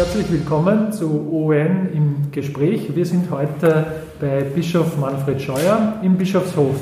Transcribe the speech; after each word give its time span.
Herzlich 0.00 0.32
willkommen 0.32 0.90
zu 0.94 1.28
ON 1.30 1.90
im 1.92 2.32
Gespräch. 2.32 2.96
Wir 2.96 3.04
sind 3.04 3.30
heute 3.30 3.84
bei 4.18 4.40
Bischof 4.40 4.96
Manfred 4.96 5.42
Scheuer 5.42 6.00
im 6.02 6.16
Bischofshof 6.16 6.76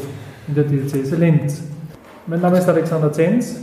in 0.46 0.54
der 0.54 0.62
Diözese 0.62 1.16
Linz. 1.16 1.62
Mein 2.28 2.40
Name 2.40 2.58
ist 2.58 2.68
Alexander 2.68 3.12
Zenz. 3.12 3.56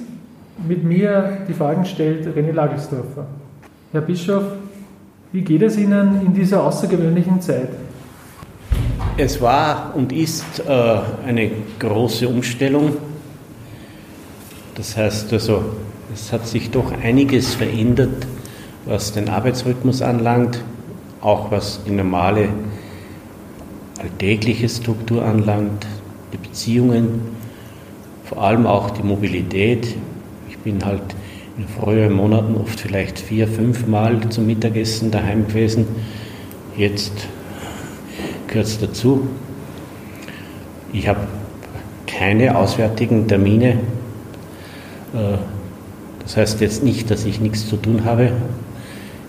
Mit 0.68 0.84
mir 0.84 1.38
die 1.48 1.54
Fragen 1.54 1.86
stellt 1.86 2.28
René 2.36 2.52
Lagelsdorfer. 2.52 3.28
Herr 3.94 4.02
Bischof, 4.02 4.44
wie 5.32 5.42
geht 5.42 5.62
es 5.62 5.78
Ihnen 5.78 6.20
in 6.26 6.34
dieser 6.34 6.62
außergewöhnlichen 6.62 7.40
Zeit? 7.40 7.70
Es 9.16 9.40
war 9.40 9.94
und 9.96 10.12
ist 10.12 10.64
äh, 10.68 10.98
eine 11.26 11.50
große 11.80 12.28
Umstellung. 12.28 12.98
Das 14.76 14.98
heißt 14.98 15.32
also, 15.32 15.64
es 16.14 16.34
hat 16.34 16.46
sich 16.46 16.72
doch 16.72 16.92
einiges 17.02 17.56
verändert, 17.56 18.28
was 18.86 19.12
den 19.12 19.30
Arbeitsrhythmus 19.30 20.02
anlangt, 20.02 20.64
auch 21.22 21.52
was 21.52 21.82
die 21.86 21.92
normale 21.92 22.50
alltägliche 24.00 24.70
Struktur 24.70 25.26
anlangt, 25.26 25.88
die 26.34 26.38
Beziehungen, 26.38 27.22
vor 28.24 28.44
allem 28.44 28.68
auch 28.68 28.92
die 28.92 29.04
Mobilität. 29.04 29.96
Ich 30.50 30.58
bin 30.60 30.86
halt 30.86 31.02
in 31.58 31.68
früheren 31.68 32.14
Monaten 32.14 32.56
oft 32.56 32.80
vielleicht 32.80 33.20
vier, 33.20 33.48
fünf 33.48 33.88
Mal 33.88 34.30
zum 34.30 34.46
Mittagessen 34.46 35.10
daheim 35.12 35.48
gewesen. 35.48 35.88
Jetzt 36.78 37.28
gehört 38.48 38.68
es 38.68 38.80
dazu. 38.80 39.28
Ich 40.92 41.08
habe 41.08 41.22
keine 42.08 42.58
auswärtigen 42.58 43.28
Termine. 43.28 43.80
Äh, 45.14 45.38
das 46.24 46.38
heißt 46.38 46.62
jetzt 46.62 46.84
nicht, 46.84 47.10
dass 47.12 47.26
ich 47.26 47.40
nichts 47.40 47.68
zu 47.68 47.78
tun 47.78 48.04
habe. 48.06 48.32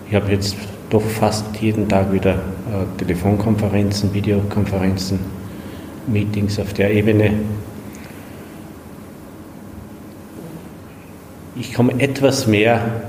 Ich 0.09 0.15
habe 0.15 0.31
jetzt 0.31 0.55
doch 0.89 1.01
fast 1.01 1.45
jeden 1.59 1.89
Tag 1.89 2.13
wieder 2.13 2.35
äh, 2.35 2.97
Telefonkonferenzen, 2.97 4.13
Videokonferenzen, 4.13 5.19
Meetings 6.07 6.57
auf 6.59 6.71
der 6.73 6.93
Ebene. 6.93 7.33
Ich 11.57 11.73
komme 11.73 11.99
etwas 11.99 12.47
mehr 12.47 13.01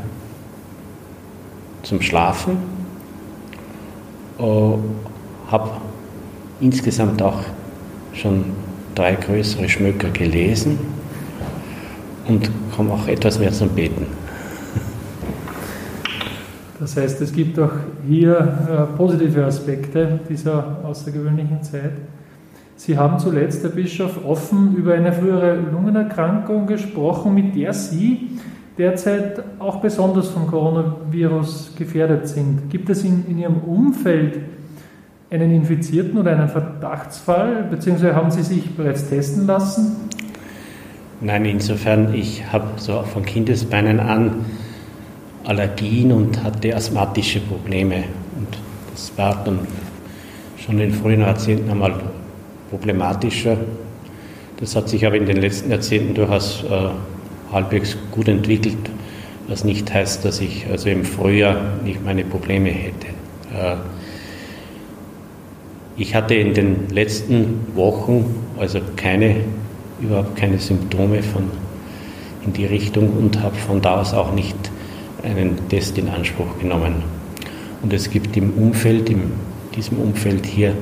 zum 1.84 2.02
Schlafen, 2.02 2.56
äh, 4.40 4.42
habe 5.50 5.70
insgesamt 6.60 7.22
auch 7.22 7.38
schon 8.12 8.44
drei 8.96 9.14
größere 9.14 9.68
Schmöcker 9.68 10.10
gelesen 10.10 10.78
und 12.26 12.50
komme 12.74 12.92
auch 12.92 13.06
etwas 13.06 13.38
mehr 13.38 13.52
zum 13.52 13.68
Beten. 13.68 14.27
Das 16.80 16.96
heißt, 16.96 17.20
es 17.20 17.32
gibt 17.32 17.58
auch 17.58 17.72
hier 18.06 18.38
äh, 18.38 18.96
positive 18.96 19.44
Aspekte 19.44 20.20
dieser 20.28 20.78
außergewöhnlichen 20.84 21.62
Zeit. 21.62 21.92
Sie 22.76 22.96
haben 22.96 23.18
zuletzt, 23.18 23.64
Herr 23.64 23.70
Bischof, 23.70 24.24
offen 24.24 24.76
über 24.76 24.94
eine 24.94 25.12
frühere 25.12 25.56
Lungenerkrankung 25.56 26.68
gesprochen, 26.68 27.34
mit 27.34 27.56
der 27.56 27.72
Sie 27.72 28.38
derzeit 28.78 29.42
auch 29.58 29.80
besonders 29.80 30.28
vom 30.28 30.46
Coronavirus 30.46 31.74
gefährdet 31.76 32.28
sind. 32.28 32.70
Gibt 32.70 32.88
es 32.90 33.02
in, 33.02 33.24
in 33.26 33.38
Ihrem 33.38 33.56
Umfeld 33.56 34.38
einen 35.30 35.50
Infizierten 35.50 36.16
oder 36.16 36.30
einen 36.36 36.48
Verdachtsfall, 36.48 37.66
beziehungsweise 37.68 38.14
haben 38.14 38.30
Sie 38.30 38.42
sich 38.42 38.70
bereits 38.76 39.08
testen 39.08 39.48
lassen? 39.48 39.96
Nein, 41.20 41.44
insofern, 41.46 42.14
ich 42.14 42.44
habe 42.52 42.66
so 42.76 43.02
von 43.02 43.24
Kindesbeinen 43.24 43.98
an 43.98 44.44
Allergien 45.48 46.12
und 46.12 46.44
hatte 46.44 46.76
asthmatische 46.76 47.40
Probleme. 47.40 48.04
Und 48.36 48.58
das 48.92 49.10
war 49.16 49.42
dann 49.44 49.60
schon 50.58 50.74
in 50.78 50.90
den 50.90 50.92
frühen 50.92 51.20
Jahrzehnten 51.20 51.70
einmal 51.70 51.94
problematischer. 52.68 53.56
Das 54.60 54.76
hat 54.76 54.90
sich 54.90 55.06
aber 55.06 55.16
in 55.16 55.24
den 55.24 55.38
letzten 55.38 55.70
Jahrzehnten 55.70 56.14
durchaus 56.14 56.64
äh, 56.64 56.88
halbwegs 57.50 57.96
gut 58.10 58.28
entwickelt, 58.28 58.76
was 59.46 59.64
nicht 59.64 59.92
heißt, 59.92 60.22
dass 60.26 60.40
ich 60.40 60.66
also 60.70 60.90
im 60.90 61.04
Frühjahr 61.04 61.56
nicht 61.82 62.04
meine 62.04 62.24
Probleme 62.24 62.68
hätte. 62.68 63.06
Äh, 63.56 63.76
ich 65.96 66.14
hatte 66.14 66.34
in 66.34 66.52
den 66.52 66.90
letzten 66.90 67.74
Wochen 67.74 68.34
also 68.58 68.80
keine, 68.96 69.36
überhaupt 69.98 70.36
keine 70.36 70.58
Symptome 70.58 71.22
von 71.22 71.44
in 72.44 72.52
die 72.52 72.66
Richtung 72.66 73.16
und 73.16 73.40
habe 73.42 73.56
von 73.56 73.80
da 73.80 74.00
aus 74.00 74.12
auch 74.12 74.32
nicht 74.32 74.56
einen 75.22 75.68
Test 75.68 75.98
in 75.98 76.08
Anspruch 76.08 76.58
genommen. 76.60 77.02
Und 77.82 77.92
es 77.92 78.10
gibt 78.10 78.36
im 78.36 78.50
Umfeld, 78.54 79.08
in 79.10 79.32
diesem 79.74 79.98
Umfeld 79.98 80.46
hier 80.46 80.74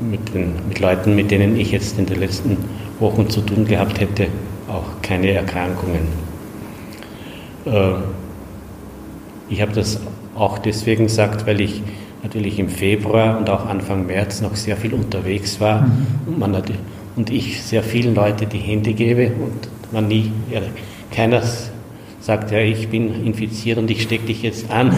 mit, 0.00 0.34
den, 0.34 0.52
mit 0.68 0.80
Leuten, 0.80 1.14
mit 1.14 1.30
denen 1.30 1.56
ich 1.56 1.72
jetzt 1.72 1.98
in 1.98 2.06
den 2.06 2.20
letzten 2.20 2.56
Wochen 2.98 3.28
zu 3.28 3.40
tun 3.42 3.66
gehabt 3.66 4.00
hätte, 4.00 4.26
auch 4.68 5.02
keine 5.02 5.30
Erkrankungen. 5.32 6.08
Äh, 7.64 7.92
ich 9.48 9.60
habe 9.62 9.72
das 9.72 10.00
auch 10.34 10.58
deswegen 10.58 11.04
gesagt, 11.04 11.46
weil 11.46 11.60
ich 11.60 11.82
natürlich 12.22 12.58
im 12.58 12.68
Februar 12.68 13.38
und 13.38 13.48
auch 13.48 13.66
Anfang 13.66 14.06
März 14.06 14.40
noch 14.40 14.56
sehr 14.56 14.76
viel 14.76 14.94
unterwegs 14.94 15.60
war 15.60 15.82
mhm. 15.82 16.06
und, 16.26 16.38
man 16.38 16.56
hat, 16.56 16.70
und 17.16 17.30
ich 17.30 17.62
sehr 17.62 17.82
vielen 17.82 18.14
Leuten 18.14 18.48
die 18.48 18.58
Hände 18.58 18.92
gebe 18.92 19.28
und 19.28 19.68
man 19.92 20.08
nie, 20.08 20.32
ja, 20.50 20.60
keiner 21.10 21.42
sagt, 22.28 22.50
ja, 22.50 22.58
ich 22.58 22.90
bin 22.90 23.24
infiziert 23.24 23.78
und 23.78 23.90
ich 23.90 24.02
stecke 24.02 24.26
dich 24.26 24.42
jetzt 24.42 24.70
an. 24.70 24.92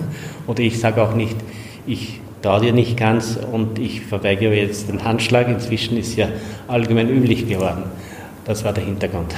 Oder 0.46 0.60
ich 0.60 0.78
sage 0.78 1.02
auch 1.02 1.16
nicht, 1.16 1.34
ich 1.84 2.20
traue 2.42 2.60
dir 2.60 2.72
nicht 2.72 2.96
ganz 2.96 3.36
und 3.50 3.80
ich 3.80 4.02
verweigere 4.02 4.54
jetzt 4.54 4.88
den 4.88 5.04
Handschlag. 5.04 5.48
Inzwischen 5.48 5.96
ist 5.96 6.14
ja 6.14 6.28
allgemein 6.68 7.08
üblich 7.08 7.48
geworden. 7.48 7.82
Das 8.44 8.64
war 8.64 8.72
der 8.72 8.84
Hintergrund. 8.84 9.34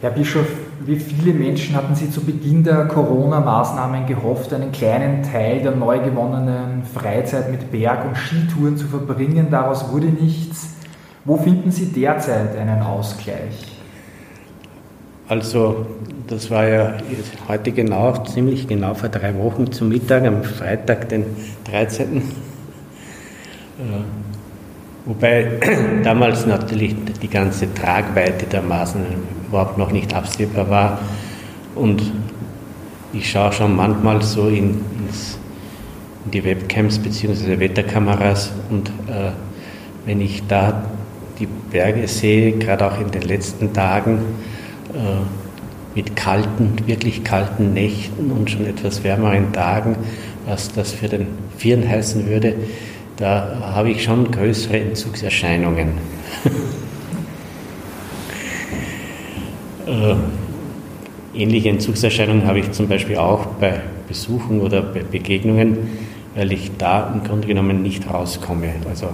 Herr 0.00 0.10
Bischof, 0.10 0.48
wie 0.84 0.96
viele 0.96 1.32
Menschen 1.32 1.76
hatten 1.76 1.94
Sie 1.94 2.10
zu 2.10 2.22
Beginn 2.22 2.64
der 2.64 2.86
Corona-Maßnahmen 2.86 4.06
gehofft, 4.06 4.52
einen 4.52 4.72
kleinen 4.72 5.22
Teil 5.22 5.62
der 5.62 5.76
neu 5.76 6.00
gewonnenen 6.00 6.82
Freizeit 6.92 7.52
mit 7.52 7.70
Berg- 7.70 8.04
und 8.04 8.16
Skitouren 8.16 8.76
zu 8.76 8.88
verbringen? 8.88 9.46
Daraus 9.48 9.92
wurde 9.92 10.08
nichts. 10.08 10.70
Wo 11.24 11.36
finden 11.36 11.70
Sie 11.70 11.92
derzeit 11.92 12.56
einen 12.56 12.82
Ausgleich? 12.82 13.71
Also, 15.32 15.86
das 16.26 16.50
war 16.50 16.68
ja 16.68 16.92
heute 17.48 17.72
genau, 17.72 18.22
ziemlich 18.24 18.68
genau 18.68 18.92
vor 18.92 19.08
drei 19.08 19.34
Wochen 19.38 19.72
zum 19.72 19.88
Mittag, 19.88 20.26
am 20.26 20.44
Freitag, 20.44 21.08
den 21.08 21.24
13. 21.64 22.18
Äh, 22.18 22.20
wobei 25.06 25.58
damals 26.04 26.44
natürlich 26.44 26.94
die 27.22 27.28
ganze 27.28 27.72
Tragweite 27.72 28.44
der 28.44 28.60
Maßnahmen 28.60 29.08
überhaupt 29.48 29.78
noch 29.78 29.90
nicht 29.90 30.12
absehbar 30.12 30.68
war. 30.68 30.98
Und 31.76 32.02
ich 33.14 33.30
schaue 33.30 33.52
schon 33.52 33.74
manchmal 33.74 34.20
so 34.20 34.48
in, 34.48 34.84
ins, 34.98 35.38
in 36.26 36.30
die 36.32 36.44
Webcams 36.44 36.98
bzw. 36.98 37.58
Wetterkameras 37.58 38.52
und 38.68 38.90
äh, 39.08 39.30
wenn 40.04 40.20
ich 40.20 40.46
da 40.46 40.84
die 41.38 41.48
Berge 41.70 42.06
sehe, 42.06 42.52
gerade 42.58 42.86
auch 42.86 43.00
in 43.00 43.10
den 43.10 43.22
letzten 43.22 43.72
Tagen, 43.72 44.18
mit 45.94 46.16
kalten, 46.16 46.76
wirklich 46.86 47.24
kalten 47.24 47.74
Nächten 47.74 48.30
und 48.30 48.50
schon 48.50 48.66
etwas 48.66 49.04
wärmeren 49.04 49.52
Tagen, 49.52 49.96
was 50.46 50.72
das 50.72 50.92
für 50.92 51.08
den 51.08 51.26
Vieren 51.56 51.88
heißen 51.88 52.26
würde, 52.28 52.54
da 53.16 53.72
habe 53.74 53.90
ich 53.90 54.02
schon 54.02 54.30
größere 54.30 54.80
Entzugserscheinungen. 54.80 55.92
Äh, 59.84 60.14
ähnliche 61.34 61.70
Entzugserscheinungen 61.70 62.46
habe 62.46 62.60
ich 62.60 62.70
zum 62.70 62.86
Beispiel 62.86 63.16
auch 63.16 63.46
bei 63.46 63.80
Besuchen 64.06 64.60
oder 64.60 64.80
bei 64.80 65.02
Begegnungen, 65.02 65.76
weil 66.36 66.52
ich 66.52 66.70
da 66.78 67.12
im 67.12 67.24
Grunde 67.24 67.48
genommen 67.48 67.82
nicht 67.82 68.08
rauskomme. 68.08 68.74
Also 68.88 69.08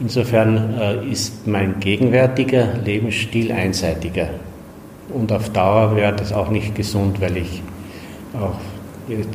insofern 0.00 0.74
äh, 0.76 1.06
ist 1.08 1.46
mein 1.46 1.78
gegenwärtiger 1.78 2.74
Lebensstil 2.84 3.52
einseitiger. 3.52 4.30
Und 5.08 5.32
auf 5.32 5.50
Dauer 5.50 5.96
wäre 5.96 6.14
das 6.14 6.32
auch 6.32 6.50
nicht 6.50 6.74
gesund, 6.74 7.20
weil 7.20 7.36
ich 7.36 7.62
auch 8.34 8.58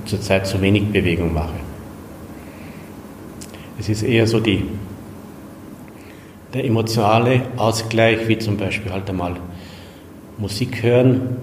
zurzeit 0.06 0.48
zu 0.48 0.62
wenig 0.62 0.92
Bewegung 0.92 1.33
mache. 1.33 1.54
Es 3.80 3.88
ist 3.88 4.04
eher 4.04 4.27
so 4.27 4.39
die, 4.39 4.66
der 6.54 6.66
emotionale 6.66 7.42
Ausgleich, 7.56 8.27
wie 8.27 8.38
zum 8.38 8.57
Beispiel 8.57 8.92
halt 8.92 9.10
einmal 9.10 9.36
Musik 10.38 10.83
hören, 10.83 11.38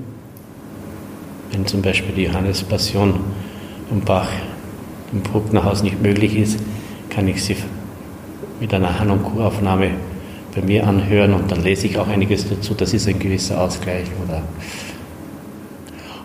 wenn 1.52 1.66
zum 1.66 1.80
Beispiel 1.80 2.14
die 2.14 2.24
Johannespassion 2.24 3.14
vom 3.88 4.00
Bach 4.00 4.28
im 5.12 5.22
Brucknerhaus 5.22 5.82
nicht 5.82 6.02
möglich 6.02 6.36
ist, 6.36 6.58
kann 7.08 7.28
ich 7.28 7.42
sie 7.42 7.56
mit 8.60 8.74
einer 8.74 8.98
Han- 8.98 9.10
und 9.10 9.22
Kuraufnahme 9.22 9.92
bei 10.56 10.62
mir 10.62 10.86
anhören 10.86 11.34
und 11.34 11.50
dann 11.50 11.62
lese 11.62 11.86
ich 11.86 11.98
auch 11.98 12.08
einiges 12.08 12.48
dazu. 12.48 12.74
Das 12.74 12.94
ist 12.94 13.06
ein 13.06 13.18
gewisser 13.18 13.60
Ausgleich. 13.60 14.06
Oder 14.24 14.42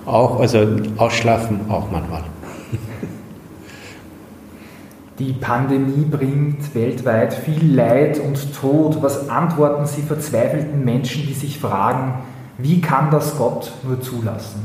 auch, 0.06 0.40
also 0.40 0.66
ausschlafen 0.98 1.70
auch 1.70 1.92
manchmal. 1.92 2.24
Die 5.20 5.34
Pandemie 5.34 6.06
bringt 6.10 6.74
weltweit 6.74 7.34
viel 7.34 7.76
Leid 7.76 8.20
und 8.20 8.56
Tod. 8.56 9.04
Was 9.04 9.30
antworten 9.30 9.86
Sie 9.86 10.02
verzweifelten 10.02 10.84
Menschen, 10.84 11.28
die 11.28 11.34
sich 11.34 11.60
fragen, 11.60 12.24
wie 12.58 12.82
kann 12.82 13.12
das 13.12 13.38
Gott 13.38 13.72
nur 13.84 14.02
zulassen? 14.02 14.62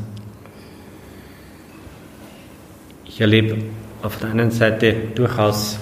Ich 3.04 3.20
erlebe 3.20 3.58
auf 4.02 4.16
der 4.18 4.30
einen 4.30 4.50
Seite 4.50 4.94
durchaus, 5.14 5.78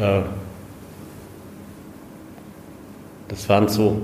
äh, 0.00 0.20
das 3.28 3.48
waren 3.48 3.68
so 3.68 4.02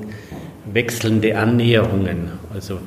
wechselnde 0.72 1.36
Annäherungen. 1.36 2.32
Also 2.52 2.78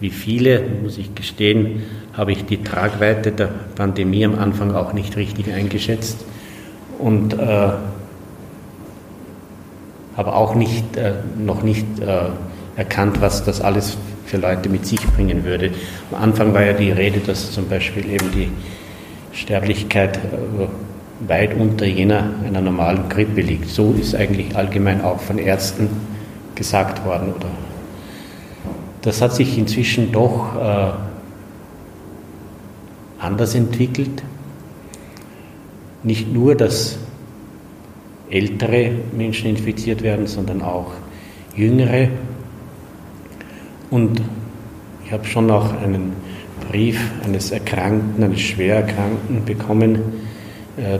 wie 0.00 0.10
viele, 0.10 0.62
muss 0.82 0.98
ich 0.98 1.14
gestehen, 1.14 1.82
habe 2.12 2.32
ich 2.32 2.44
die 2.44 2.62
Tragweite 2.62 3.32
der 3.32 3.48
Pandemie 3.76 4.24
am 4.24 4.38
Anfang 4.38 4.74
auch 4.74 4.92
nicht 4.92 5.16
richtig 5.16 5.52
eingeschätzt 5.52 6.24
und 6.98 7.34
äh, 7.34 7.70
habe 10.16 10.34
auch 10.34 10.54
nicht, 10.54 10.96
äh, 10.96 11.14
noch 11.38 11.62
nicht 11.62 11.86
äh, 12.00 12.30
erkannt, 12.76 13.20
was 13.20 13.44
das 13.44 13.60
alles 13.60 13.96
für 14.26 14.38
Leute 14.38 14.68
mit 14.68 14.86
sich 14.86 15.00
bringen 15.14 15.44
würde. 15.44 15.70
Am 16.10 16.22
Anfang 16.22 16.52
war 16.52 16.64
ja 16.64 16.72
die 16.72 16.90
Rede, 16.90 17.20
dass 17.20 17.52
zum 17.52 17.68
Beispiel 17.68 18.04
eben 18.10 18.30
die 18.32 18.50
Sterblichkeit 19.32 20.16
äh, 20.16 20.66
weit 21.26 21.54
unter 21.54 21.86
jener 21.86 22.30
einer 22.44 22.60
normalen 22.60 23.08
Grippe 23.08 23.40
liegt. 23.40 23.68
So 23.68 23.92
ist 23.92 24.14
eigentlich 24.14 24.56
allgemein 24.56 25.00
auch 25.02 25.20
von 25.20 25.38
Ärzten 25.38 25.88
gesagt 26.54 27.04
worden 27.04 27.32
oder 27.34 27.48
das 29.02 29.20
hat 29.20 29.34
sich 29.34 29.58
inzwischen 29.58 30.12
doch 30.12 30.54
äh, 30.56 30.92
anders 33.18 33.54
entwickelt. 33.54 34.22
Nicht 36.04 36.32
nur, 36.32 36.54
dass 36.54 36.98
ältere 38.30 38.92
Menschen 39.16 39.50
infiziert 39.50 40.02
werden, 40.02 40.26
sondern 40.26 40.62
auch 40.62 40.92
jüngere. 41.56 42.08
Und 43.90 44.22
ich 45.04 45.12
habe 45.12 45.24
schon 45.24 45.50
auch 45.50 45.72
einen 45.82 46.12
Brief 46.70 46.98
eines 47.24 47.50
Erkrankten, 47.50 48.22
eines 48.22 48.40
Schwererkrankten 48.40 49.44
bekommen, 49.44 49.98
äh, 50.76 50.98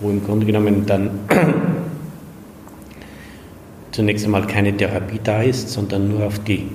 wo 0.00 0.10
im 0.10 0.24
Grunde 0.24 0.46
genommen 0.46 0.84
dann 0.86 1.10
zunächst 3.90 4.24
einmal 4.24 4.46
keine 4.46 4.76
Therapie 4.76 5.20
da 5.22 5.42
ist, 5.42 5.70
sondern 5.70 6.08
nur 6.08 6.26
auf 6.26 6.38
die 6.40 6.68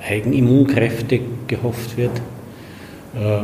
Eigenimmunkräfte 0.00 1.20
gehofft 1.46 1.96
wird. 1.96 2.20
Äh, 3.14 3.42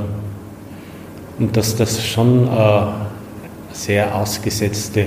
und 1.39 1.57
dass 1.57 1.77
das 1.77 2.05
schon 2.05 2.49
äh, 2.49 2.83
sehr 3.73 4.15
ausgesetzte 4.15 5.07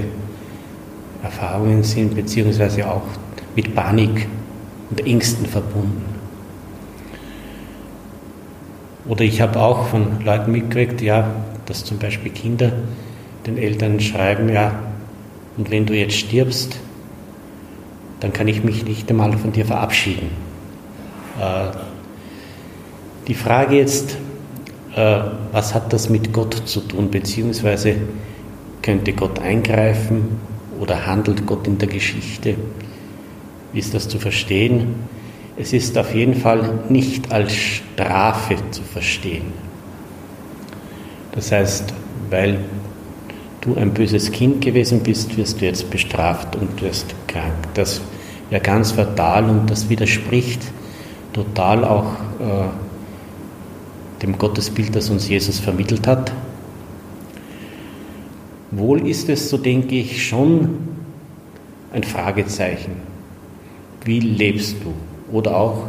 Erfahrungen 1.23 1.83
sind, 1.83 2.15
beziehungsweise 2.15 2.89
auch 2.89 3.03
mit 3.55 3.75
Panik 3.75 4.27
und 4.89 5.05
Ängsten 5.05 5.45
verbunden. 5.45 6.05
Oder 9.07 9.23
ich 9.23 9.41
habe 9.41 9.59
auch 9.59 9.87
von 9.87 10.23
Leuten 10.23 10.51
mitgekriegt, 10.51 11.01
ja, 11.01 11.27
dass 11.65 11.85
zum 11.85 11.97
Beispiel 11.97 12.31
Kinder 12.31 12.71
den 13.45 13.57
Eltern 13.57 13.99
schreiben, 13.99 14.49
ja, 14.49 14.79
und 15.57 15.69
wenn 15.71 15.85
du 15.85 15.93
jetzt 15.93 16.15
stirbst, 16.15 16.77
dann 18.19 18.31
kann 18.31 18.47
ich 18.47 18.63
mich 18.63 18.85
nicht 18.85 19.09
einmal 19.09 19.37
von 19.37 19.51
dir 19.51 19.65
verabschieden. 19.65 20.29
Äh, 21.39 21.75
die 23.27 23.33
Frage 23.33 23.77
jetzt, 23.77 24.17
äh, 24.95 25.19
was 25.51 25.73
hat 25.73 25.91
das 25.93 26.09
mit 26.09 26.31
Gott 26.31 26.53
zu 26.65 26.81
tun, 26.81 27.09
beziehungsweise 27.11 27.95
könnte 28.81 29.13
Gott 29.13 29.39
eingreifen 29.39 30.39
oder 30.79 31.05
handelt 31.05 31.45
Gott 31.45 31.67
in 31.67 31.77
der 31.77 31.87
Geschichte? 31.87 32.55
Wie 33.73 33.79
ist 33.79 33.93
das 33.93 34.07
zu 34.07 34.19
verstehen? 34.19 34.95
Es 35.57 35.73
ist 35.73 35.97
auf 35.97 36.13
jeden 36.13 36.35
Fall 36.35 36.79
nicht 36.89 37.31
als 37.31 37.53
Strafe 37.53 38.55
zu 38.71 38.81
verstehen. 38.81 39.53
Das 41.33 41.51
heißt, 41.51 41.93
weil 42.29 42.59
du 43.61 43.75
ein 43.75 43.93
böses 43.93 44.31
Kind 44.31 44.61
gewesen 44.61 45.01
bist, 45.01 45.37
wirst 45.37 45.61
du 45.61 45.65
jetzt 45.65 45.89
bestraft 45.89 46.55
und 46.55 46.81
wirst 46.81 47.13
krank. 47.27 47.53
Das 47.73 48.01
wäre 48.49 48.61
ganz 48.61 48.91
fatal 48.91 49.49
und 49.49 49.69
das 49.69 49.89
widerspricht 49.89 50.61
total 51.33 51.85
auch 51.85 52.13
äh, 52.39 54.21
dem 54.21 54.37
Gottesbild, 54.37 54.95
das 54.95 55.09
uns 55.09 55.27
Jesus 55.29 55.59
vermittelt 55.59 56.05
hat. 56.07 56.31
Wohl 58.71 59.07
ist 59.07 59.29
es, 59.29 59.49
so 59.49 59.57
denke 59.57 59.95
ich, 59.95 60.25
schon 60.27 60.69
ein 61.93 62.03
Fragezeichen. 62.03 62.93
Wie 64.05 64.19
lebst 64.19 64.77
du? 64.83 64.93
Oder 65.35 65.55
auch, 65.55 65.83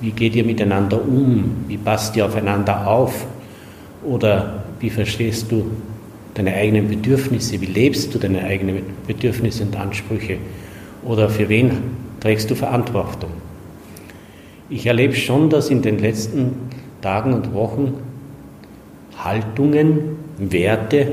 wie 0.00 0.10
geht 0.10 0.34
ihr 0.34 0.44
miteinander 0.44 1.00
um? 1.02 1.64
Wie 1.68 1.76
passt 1.76 2.16
ihr 2.16 2.26
aufeinander 2.26 2.86
auf? 2.86 3.26
Oder 4.04 4.61
wie 4.82 4.90
verstehst 4.90 5.50
du 5.50 5.70
deine 6.34 6.54
eigenen 6.54 6.88
Bedürfnisse? 6.88 7.60
Wie 7.60 7.66
lebst 7.66 8.12
du 8.14 8.18
deine 8.18 8.42
eigenen 8.42 8.82
Bedürfnisse 9.06 9.62
und 9.62 9.76
Ansprüche? 9.76 10.38
Oder 11.04 11.30
für 11.30 11.48
wen 11.48 11.70
trägst 12.20 12.50
du 12.50 12.56
Verantwortung? 12.56 13.30
Ich 14.68 14.84
erlebe 14.86 15.14
schon, 15.14 15.50
dass 15.50 15.70
in 15.70 15.82
den 15.82 15.98
letzten 16.00 16.54
Tagen 17.00 17.32
und 17.32 17.54
Wochen 17.54 17.94
Haltungen, 19.16 20.16
Werte 20.38 21.12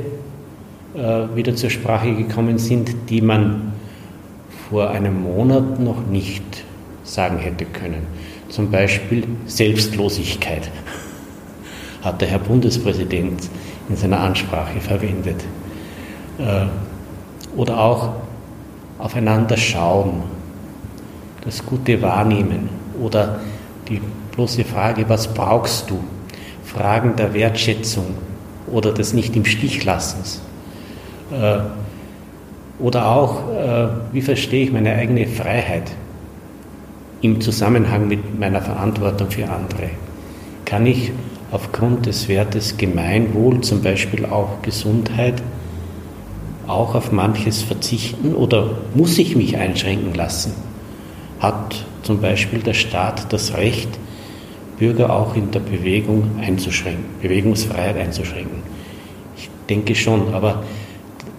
äh, 0.96 1.36
wieder 1.36 1.56
zur 1.56 1.70
Sprache 1.70 2.16
gekommen 2.16 2.58
sind, 2.58 2.96
die 3.10 3.22
man 3.22 3.74
vor 4.70 4.90
einem 4.90 5.22
Monat 5.22 5.80
noch 5.80 6.08
nicht 6.08 6.64
sagen 7.04 7.38
hätte 7.38 7.66
können. 7.66 8.08
Zum 8.48 8.72
Beispiel 8.72 9.26
Selbstlosigkeit 9.46 10.72
hat 12.02 12.22
der 12.22 12.28
Herr 12.30 12.40
Bundespräsident 12.40 13.50
in 13.90 13.96
seiner 13.96 14.20
Ansprache 14.20 14.80
verwendet. 14.80 15.44
Äh, 16.38 16.66
oder 17.56 17.80
auch 17.80 18.14
aufeinander 18.98 19.58
schauen, 19.58 20.24
das 21.42 21.66
Gute 21.66 22.02
wahrnehmen 22.02 22.70
oder 23.02 23.40
die 23.88 24.02
bloße 24.32 24.64
Frage, 24.64 25.08
was 25.08 25.34
brauchst 25.34 25.90
du? 25.90 26.00
Fragen 26.64 27.16
der 27.16 27.34
Wertschätzung 27.34 28.06
oder 28.68 28.94
des 28.94 29.14
Nicht 29.14 29.36
im 29.36 29.46
Stich 29.46 29.84
lassens. 29.84 30.42
Äh, 31.32 31.60
oder 32.80 33.08
auch, 33.08 33.50
äh, 33.52 33.88
wie 34.14 34.22
verstehe 34.22 34.64
ich 34.66 34.72
meine 34.72 34.94
eigene 34.94 35.28
Freiheit 35.28 35.92
im 37.22 37.42
Zusammenhang 37.42 38.08
mit 38.08 38.40
meiner 38.40 38.62
Verantwortung 38.62 39.30
für 39.32 39.50
andere? 39.50 39.90
Kann 40.66 40.86
ich 40.86 41.12
aufgrund 41.52 42.06
des 42.06 42.28
Wertes 42.28 42.78
Gemeinwohl, 42.78 43.62
zum 43.62 43.82
Beispiel 43.82 44.26
auch 44.26 44.62
Gesundheit, 44.62 45.42
auch 46.68 46.94
auf 46.94 47.12
manches 47.12 47.64
verzichten 47.64 48.36
oder 48.36 48.78
muss 48.94 49.18
ich 49.18 49.36
mich 49.36 49.58
einschränken 49.58 50.14
lassen? 50.14 50.54
Hat 51.40 51.86
zum 52.04 52.22
Beispiel 52.22 52.60
der 52.60 52.74
Staat 52.76 53.34
das 53.34 53.56
Recht, 53.56 53.90
Bürger 54.78 55.14
auch 55.14 55.36
in 55.36 55.52
der 55.52 55.60
Bewegung 55.60 56.40
einzuschränken, 56.40 57.06
Bewegungsfreiheit 57.22 57.98
einzuschränken? 57.98 58.62
Ich 59.36 59.50
denke 59.68 59.96
schon, 59.96 60.34
aber 60.34 60.64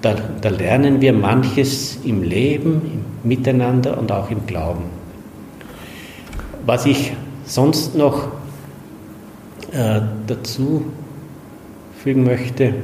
da, 0.02 0.14
da 0.40 0.49
lernen 0.49 1.00
wir 1.00 1.12
manches 1.12 1.99
im 2.05 2.23
Leben, 2.23 2.83
im 3.23 3.29
Miteinander 3.29 3.99
und 3.99 4.11
auch 4.11 4.31
im 4.31 4.47
Glauben. 4.47 4.85
Was 6.67 6.87
ich 6.87 7.12
sonst 7.45 7.95
noch 7.95 8.29
äh, 9.72 10.00
dazu 10.26 10.84
fügen 12.02 12.24
möchte, 12.24 12.74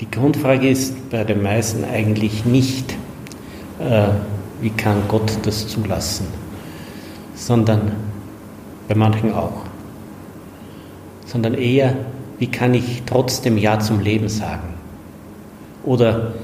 die 0.00 0.10
Grundfrage 0.10 0.68
ist 0.68 1.10
bei 1.10 1.24
den 1.24 1.42
meisten 1.42 1.84
eigentlich 1.84 2.44
nicht, 2.44 2.94
äh, 3.80 4.08
wie 4.60 4.70
kann 4.70 5.02
Gott 5.08 5.38
das 5.42 5.66
zulassen, 5.68 6.26
sondern 7.34 7.92
bei 8.86 8.94
manchen 8.94 9.32
auch, 9.32 9.62
sondern 11.26 11.54
eher, 11.54 11.96
wie 12.38 12.48
kann 12.48 12.74
ich 12.74 13.02
trotzdem 13.06 13.58
Ja 13.58 13.80
zum 13.80 14.00
Leben 14.00 14.28
sagen? 14.28 14.74
Oder 15.84 16.34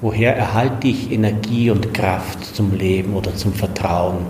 woher 0.00 0.36
erhalte 0.36 0.88
ich 0.88 1.10
Energie 1.10 1.70
und 1.70 1.94
Kraft 1.94 2.44
zum 2.54 2.74
Leben 2.74 3.14
oder 3.14 3.34
zum 3.36 3.52
Vertrauen? 3.52 4.26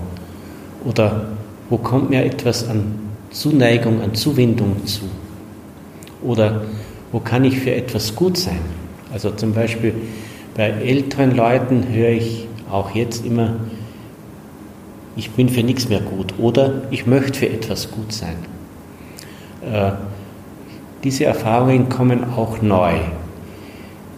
Oder 0.85 1.38
wo 1.71 1.77
kommt 1.77 2.11
mir 2.11 2.25
etwas 2.25 2.69
an 2.69 2.95
Zuneigung, 3.31 4.01
an 4.01 4.15
Zuwendung 4.15 4.87
zu? 4.87 5.03
Oder 6.23 6.63
wo 7.13 7.21
kann 7.21 7.45
ich 7.45 7.59
für 7.59 7.75
etwas 7.75 8.15
gut 8.15 8.37
sein? 8.37 8.61
Also 9.13 9.31
zum 9.31 9.53
Beispiel 9.53 9.95
bei 10.55 10.69
älteren 10.69 11.37
Leuten 11.37 11.87
höre 11.89 12.11
ich 12.11 12.47
auch 12.71 12.95
jetzt 12.95 13.25
immer, 13.25 13.55
ich 15.17 15.31
bin 15.31 15.49
für 15.49 15.63
nichts 15.63 15.89
mehr 15.89 16.01
gut 16.01 16.35
oder 16.39 16.83
ich 16.91 17.07
möchte 17.07 17.41
für 17.41 17.49
etwas 17.49 17.91
gut 17.91 18.13
sein. 18.13 18.37
Äh, 19.63 19.93
diese 21.05 21.25
Erfahrungen 21.25 21.89
kommen 21.89 22.25
auch 22.25 22.61
neu, 22.61 22.95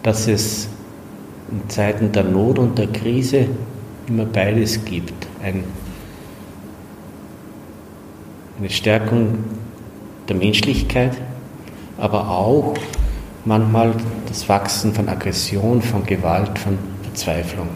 dass 0.03 0.27
es 0.27 0.67
in 1.51 1.69
Zeiten 1.69 2.11
der 2.11 2.23
Not 2.23 2.57
und 2.59 2.77
der 2.77 2.87
Krise 2.87 3.45
immer 4.07 4.25
beides 4.25 4.83
gibt. 4.83 5.27
Ein, 5.43 5.63
eine 8.61 8.69
Stärkung 8.69 9.39
der 10.29 10.35
Menschlichkeit, 10.35 11.13
aber 11.97 12.29
auch 12.29 12.75
manchmal 13.43 13.95
das 14.27 14.47
Wachsen 14.47 14.93
von 14.93 15.09
Aggression, 15.09 15.81
von 15.81 16.05
Gewalt, 16.05 16.59
von 16.59 16.77
Verzweiflung. 17.01 17.69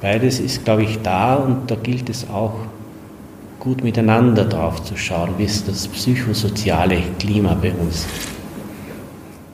Beides 0.00 0.40
ist, 0.40 0.64
glaube 0.64 0.84
ich, 0.84 1.02
da 1.02 1.34
und 1.34 1.70
da 1.70 1.74
gilt 1.74 2.08
es 2.08 2.30
auch 2.30 2.54
gut 3.60 3.84
miteinander 3.84 4.46
drauf 4.46 4.82
zu 4.84 4.96
schauen, 4.96 5.34
wie 5.36 5.44
ist 5.44 5.68
das 5.68 5.86
psychosoziale 5.86 6.96
Klima 7.18 7.54
bei 7.60 7.72
uns. 7.72 8.06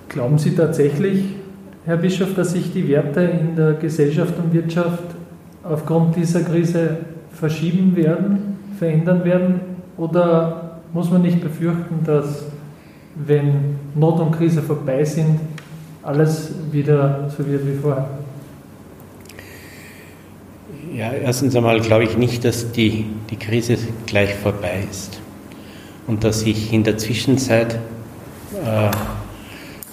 Glauben 0.08 0.38
Sie 0.38 0.54
tatsächlich, 0.54 1.25
Herr 1.87 1.96
Bischof, 1.96 2.34
dass 2.34 2.52
sich 2.52 2.72
die 2.72 2.87
Werte 2.87 3.22
in 3.22 3.56
der 3.56 3.72
Gesellschaft 3.72 4.34
und 4.38 4.52
Wirtschaft 4.52 5.02
aufgrund 5.64 6.14
dieser 6.14 6.42
Krise 6.42 6.99
verschieben 7.32 7.96
werden, 7.96 8.58
verändern 8.78 9.25
werden? 9.25 9.70
Oder 10.00 10.78
muss 10.95 11.11
man 11.11 11.21
nicht 11.21 11.42
befürchten, 11.42 12.02
dass 12.07 12.45
wenn 13.14 13.76
Not 13.95 14.19
und 14.19 14.33
Krise 14.33 14.62
vorbei 14.62 15.04
sind, 15.04 15.38
alles 16.02 16.52
wieder 16.73 17.28
so 17.37 17.47
wird 17.47 17.66
wie 17.66 17.75
vorher? 17.75 18.09
Ja, 20.97 21.12
erstens 21.12 21.54
einmal 21.54 21.80
glaube 21.80 22.04
ich 22.04 22.16
nicht, 22.16 22.45
dass 22.47 22.73
die, 22.73 23.04
die 23.28 23.37
Krise 23.37 23.76
gleich 24.07 24.35
vorbei 24.35 24.85
ist 24.90 25.21
und 26.07 26.25
dass 26.25 26.40
sich 26.40 26.73
in 26.73 26.83
der 26.83 26.97
Zwischenzeit 26.97 27.75
äh, 27.75 28.90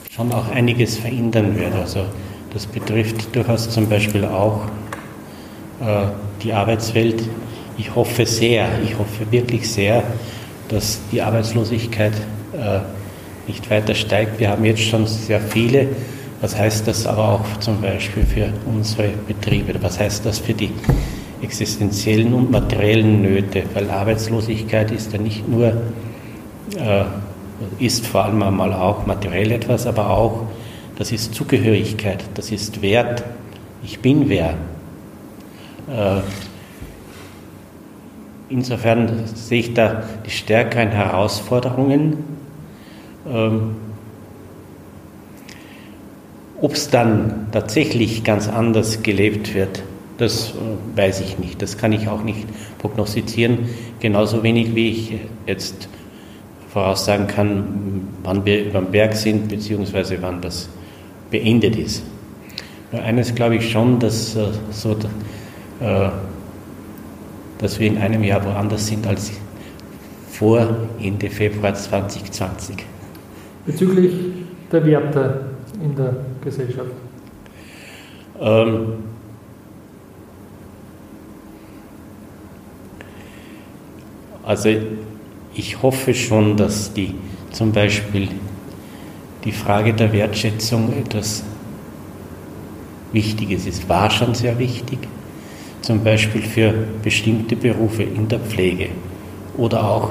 schon 0.09 0.31
auch 0.31 0.49
einiges 0.49 0.97
verändern 0.97 1.59
wird. 1.59 1.75
Also 1.75 2.05
das 2.53 2.65
betrifft 2.65 3.35
durchaus 3.35 3.69
zum 3.69 3.89
Beispiel 3.89 4.23
auch 4.23 4.61
äh, 5.81 6.05
die 6.41 6.53
Arbeitswelt. 6.53 7.23
Ich 7.77 7.95
hoffe 7.95 8.25
sehr, 8.25 8.67
ich 8.83 8.97
hoffe 8.97 9.31
wirklich 9.31 9.71
sehr, 9.71 10.03
dass 10.69 10.99
die 11.11 11.21
Arbeitslosigkeit 11.21 12.13
äh, 12.53 12.79
nicht 13.47 13.69
weiter 13.69 13.95
steigt. 13.95 14.39
Wir 14.39 14.49
haben 14.49 14.65
jetzt 14.65 14.81
schon 14.81 15.07
sehr 15.07 15.39
viele 15.39 15.87
was 16.39 16.55
heißt 16.55 16.87
das 16.87 17.07
aber 17.07 17.29
auch 17.29 17.59
zum 17.59 17.81
Beispiel 17.81 18.23
für 18.23 18.49
unsere 18.67 19.09
Betriebe? 19.27 19.73
Was 19.81 19.99
heißt 19.99 20.25
das 20.25 20.37
für 20.37 20.53
die 20.53 20.69
existenziellen 21.41 22.33
und 22.33 22.51
materiellen 22.51 23.23
Nöte? 23.23 23.63
Weil 23.73 23.89
Arbeitslosigkeit 23.89 24.91
ist 24.91 25.13
ja 25.13 25.19
nicht 25.19 25.47
nur, 25.47 25.73
äh, 26.77 27.05
ist 27.79 28.05
vor 28.05 28.25
allem 28.25 28.43
einmal 28.43 28.71
auch 28.71 29.07
materiell 29.07 29.51
etwas, 29.51 29.87
aber 29.87 30.11
auch, 30.11 30.43
das 30.95 31.11
ist 31.11 31.33
Zugehörigkeit, 31.33 32.23
das 32.35 32.51
ist 32.51 32.83
Wert. 32.83 33.23
Ich 33.83 33.99
bin 33.99 34.29
wer. 34.29 34.53
Äh, 35.89 36.21
insofern 38.49 39.25
sehe 39.33 39.59
ich 39.59 39.73
da 39.73 40.03
die 40.25 40.31
stärkeren 40.31 40.89
Herausforderungen. 40.89 42.17
Ähm, 43.27 43.75
ob 46.59 46.73
es 46.73 46.89
dann 46.89 47.47
tatsächlich 47.51 48.23
ganz 48.23 48.47
anders 48.47 49.03
gelebt 49.03 49.53
wird, 49.53 49.83
das 50.17 50.49
äh, 50.49 50.97
weiß 50.97 51.21
ich 51.21 51.37
nicht. 51.37 51.61
Das 51.61 51.77
kann 51.77 51.91
ich 51.91 52.07
auch 52.07 52.23
nicht 52.23 52.47
prognostizieren. 52.79 53.69
Genauso 53.99 54.41
wenig 54.43 54.73
wie 54.73 54.89
ich 54.89 55.13
jetzt 55.45 55.87
voraussagen 56.69 57.27
kann, 57.27 58.07
wann 58.23 58.45
wir 58.45 58.65
über 58.65 58.79
dem 58.79 58.91
Berg 58.91 59.15
sind, 59.15 59.47
beziehungsweise 59.49 60.17
wann 60.21 60.41
das 60.41 60.69
beendet 61.29 61.75
ist. 61.75 62.03
Nur 62.91 63.03
eines 63.03 63.35
glaube 63.35 63.57
ich 63.57 63.71
schon, 63.71 63.99
dass, 63.99 64.35
äh, 64.35 64.47
so, 64.71 64.93
äh, 65.79 66.09
dass 67.59 67.79
wir 67.79 67.87
in 67.87 67.97
einem 67.97 68.23
Jahr 68.23 68.43
woanders 68.45 68.87
sind 68.87 69.07
als 69.07 69.31
vor 70.31 70.67
Ende 71.01 71.29
Februar 71.29 71.73
2020. 71.73 72.75
Bezüglich 73.65 74.13
der 74.71 74.85
Werte 74.85 75.41
in 75.83 75.95
der 75.95 76.15
Gesellschaft? 76.43 76.91
Ähm, 78.39 78.93
also 84.43 84.69
ich 85.55 85.81
hoffe 85.81 86.13
schon, 86.13 86.55
dass 86.55 86.93
die 86.93 87.15
zum 87.51 87.71
Beispiel 87.71 88.29
die 89.43 89.51
Frage 89.51 89.93
der 89.93 90.13
Wertschätzung 90.13 90.93
etwas 90.93 91.43
Wichtiges 93.11 93.65
ist, 93.65 93.89
war 93.89 94.11
schon 94.11 94.35
sehr 94.35 94.59
wichtig, 94.59 94.99
zum 95.87 96.03
Beispiel 96.03 96.41
für 96.41 96.73
bestimmte 97.01 97.55
Berufe 97.55 98.03
in 98.03 98.27
der 98.27 98.39
Pflege 98.39 98.89
oder 99.55 99.89
auch 99.89 100.09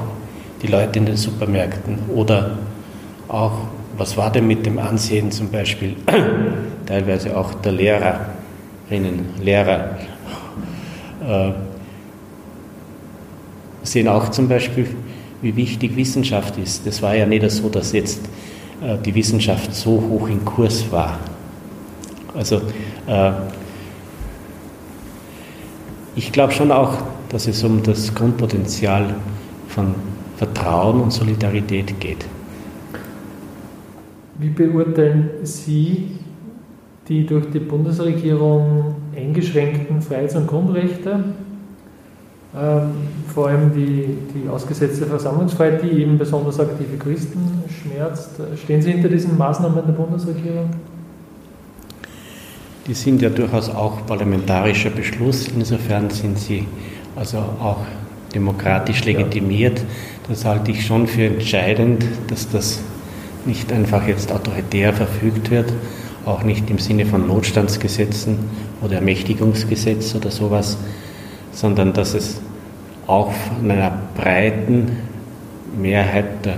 die 0.63 0.69
Leute 0.69 0.99
in 0.99 1.05
den 1.05 1.19
Supermärkten 1.19 1.99
oder 2.15 2.57
auch 3.29 3.59
was 3.99 4.17
war 4.17 4.33
denn 4.33 4.47
mit 4.47 4.65
dem 4.65 4.79
Ansehen 4.79 5.31
zum 5.31 5.51
Beispiel 5.51 5.95
teilweise 6.87 7.37
auch 7.37 7.53
der 7.53 7.73
Lehrerinnen, 7.73 9.27
Lehrer? 9.43 9.99
Äh, 11.29 11.51
sehen 13.83 14.09
auch 14.09 14.31
zum 14.31 14.49
Beispiel, 14.49 14.87
wie 15.43 15.57
wichtig 15.57 15.95
Wissenschaft 15.95 16.57
ist. 16.57 16.87
Das 16.87 17.03
war 17.03 17.15
ja 17.15 17.27
nicht 17.27 17.51
so, 17.51 17.69
dass 17.69 17.93
jetzt 17.93 18.25
äh, 18.83 18.97
die 19.05 19.15
Wissenschaft 19.15 19.75
so 19.75 20.03
hoch 20.09 20.27
im 20.31 20.43
Kurs 20.43 20.91
war. 20.91 21.19
Also 22.35 22.63
äh, 23.07 23.33
ich 26.17 26.33
glaube 26.33 26.53
schon 26.53 26.73
auch, 26.73 26.95
dass 27.29 27.47
es 27.47 27.63
um 27.63 27.83
das 27.83 28.15
Grundpotenzial 28.15 29.15
von 29.69 29.95
Vertrauen 30.37 31.03
und 31.03 31.13
Solidarität 31.13 32.01
geht. 32.01 32.27
Wie 34.39 34.49
beurteilen 34.49 35.31
Sie 35.43 36.19
die 37.09 37.25
durch 37.25 37.51
die 37.51 37.61
Bundesregierung 37.61 38.97
eingeschränkten 39.15 40.03
Freiheits- 40.03 40.35
und 40.35 40.47
Grundrechte, 40.47 41.25
ähm, 42.59 42.91
vor 43.33 43.49
allem 43.49 43.73
die, 43.75 44.19
die 44.35 44.49
ausgesetzte 44.49 45.07
Versammlungsfreiheit, 45.07 45.83
die 45.83 46.03
eben 46.03 46.19
besonders 46.19 46.59
aktive 46.59 46.97
Christen 46.99 47.41
schmerzt? 47.69 48.41
Stehen 48.63 48.83
Sie 48.83 48.93
hinter 48.93 49.09
diesen 49.09 49.39
Maßnahmen 49.39 49.87
der 49.87 49.93
Bundesregierung? 49.93 50.71
Die 52.87 52.95
sind 52.95 53.21
ja 53.21 53.31
durchaus 53.31 53.69
auch 53.69 54.07
parlamentarischer 54.07 54.91
Beschluss, 54.91 55.49
insofern 55.49 56.09
sind 56.11 56.39
sie 56.39 56.69
also 57.17 57.39
auch 57.39 57.79
demokratisch 58.33 59.05
legitimiert. 59.05 59.83
Das 60.29 60.45
halte 60.45 60.71
ich 60.71 60.87
schon 60.87 61.09
für 61.09 61.25
entscheidend, 61.25 62.05
dass 62.29 62.49
das 62.49 62.81
nicht 63.45 63.73
einfach 63.73 64.07
jetzt 64.07 64.31
autoritär 64.31 64.93
verfügt 64.93 65.51
wird, 65.51 65.73
auch 66.27 66.45
nicht 66.45 66.71
im 66.71 66.79
Sinne 66.79 67.07
von 67.07 67.27
Notstandsgesetzen 67.27 68.39
oder 68.81 68.97
Ermächtigungsgesetz 68.97 70.15
oder 70.15 70.31
sowas, 70.31 70.79
sondern 71.51 71.93
dass 71.93 72.15
es 72.15 72.41
auch 73.09 73.33
von 73.33 73.69
einer 73.69 73.99
breiten 74.17 74.97
Mehrheit 75.77 76.45
der 76.45 76.57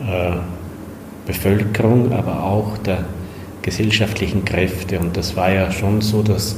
äh, 0.00 0.36
Bevölkerung, 1.26 2.12
aber 2.12 2.42
auch 2.42 2.76
der 2.78 3.04
gesellschaftlichen 3.66 4.44
Kräfte. 4.44 4.98
Und 4.98 5.16
das 5.16 5.36
war 5.36 5.52
ja 5.52 5.70
schon 5.70 6.00
so, 6.00 6.22
dass 6.22 6.56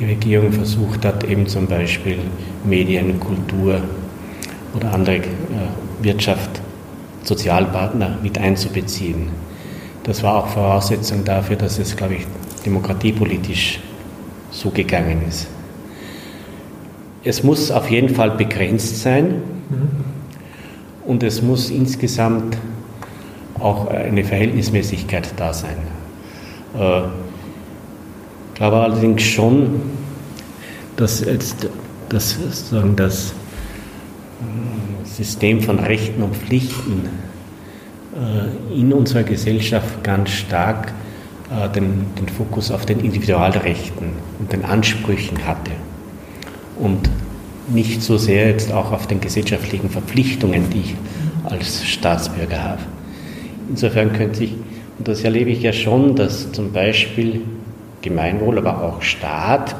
die 0.00 0.06
Regierung 0.06 0.52
versucht 0.52 1.04
hat, 1.04 1.24
eben 1.24 1.46
zum 1.46 1.66
Beispiel 1.66 2.18
Medien, 2.64 3.20
Kultur 3.20 3.82
oder 4.74 4.94
andere 4.94 5.16
äh, 5.16 5.22
Wirtschaft 6.00 6.62
Sozialpartner 7.24 8.18
mit 8.22 8.38
einzubeziehen. 8.38 9.28
Das 10.04 10.22
war 10.22 10.36
auch 10.36 10.46
Voraussetzung 10.46 11.24
dafür, 11.24 11.56
dass 11.56 11.78
es, 11.78 11.96
glaube 11.96 12.14
ich, 12.14 12.26
demokratiepolitisch 12.64 13.80
so 14.52 14.70
gegangen 14.70 15.22
ist. 15.28 15.48
Es 17.24 17.42
muss 17.42 17.72
auf 17.72 17.90
jeden 17.90 18.14
Fall 18.14 18.30
begrenzt 18.30 19.02
sein 19.02 19.42
und 21.04 21.24
es 21.24 21.42
muss 21.42 21.70
insgesamt 21.70 22.56
auch 23.58 23.88
eine 23.88 24.22
Verhältnismäßigkeit 24.22 25.30
da 25.36 25.52
sein. 25.52 25.95
Äh, 26.78 27.00
ich 27.00 28.54
glaube 28.54 28.76
allerdings 28.76 29.22
schon, 29.22 29.80
dass 30.96 31.20
jetzt 31.20 31.68
das, 32.08 32.36
sagen, 32.70 32.96
das 32.96 33.34
System 35.04 35.60
von 35.60 35.78
Rechten 35.78 36.22
und 36.22 36.36
Pflichten 36.36 37.08
äh, 38.14 38.78
in 38.78 38.92
unserer 38.92 39.22
Gesellschaft 39.22 40.02
ganz 40.02 40.30
stark 40.30 40.92
äh, 41.50 41.68
den, 41.70 42.06
den 42.18 42.28
Fokus 42.28 42.70
auf 42.70 42.86
den 42.86 43.00
Individualrechten 43.00 44.08
und 44.38 44.52
den 44.52 44.64
Ansprüchen 44.64 45.46
hatte. 45.46 45.72
Und 46.78 47.08
nicht 47.68 48.02
so 48.02 48.16
sehr 48.16 48.48
jetzt 48.48 48.72
auch 48.72 48.92
auf 48.92 49.06
den 49.06 49.20
gesellschaftlichen 49.20 49.90
Verpflichtungen, 49.90 50.70
die 50.70 50.80
ich 50.80 50.94
als 51.44 51.84
Staatsbürger 51.84 52.62
habe. 52.62 52.82
Insofern 53.68 54.12
könnte 54.12 54.44
ich, 54.44 54.54
und 54.98 55.08
das 55.08 55.22
erlebe 55.22 55.50
ich 55.50 55.62
ja 55.62 55.72
schon, 55.72 56.14
dass 56.16 56.52
zum 56.52 56.72
Beispiel 56.72 57.42
Gemeinwohl, 58.02 58.58
aber 58.58 58.82
auch 58.82 59.02
Staat, 59.02 59.74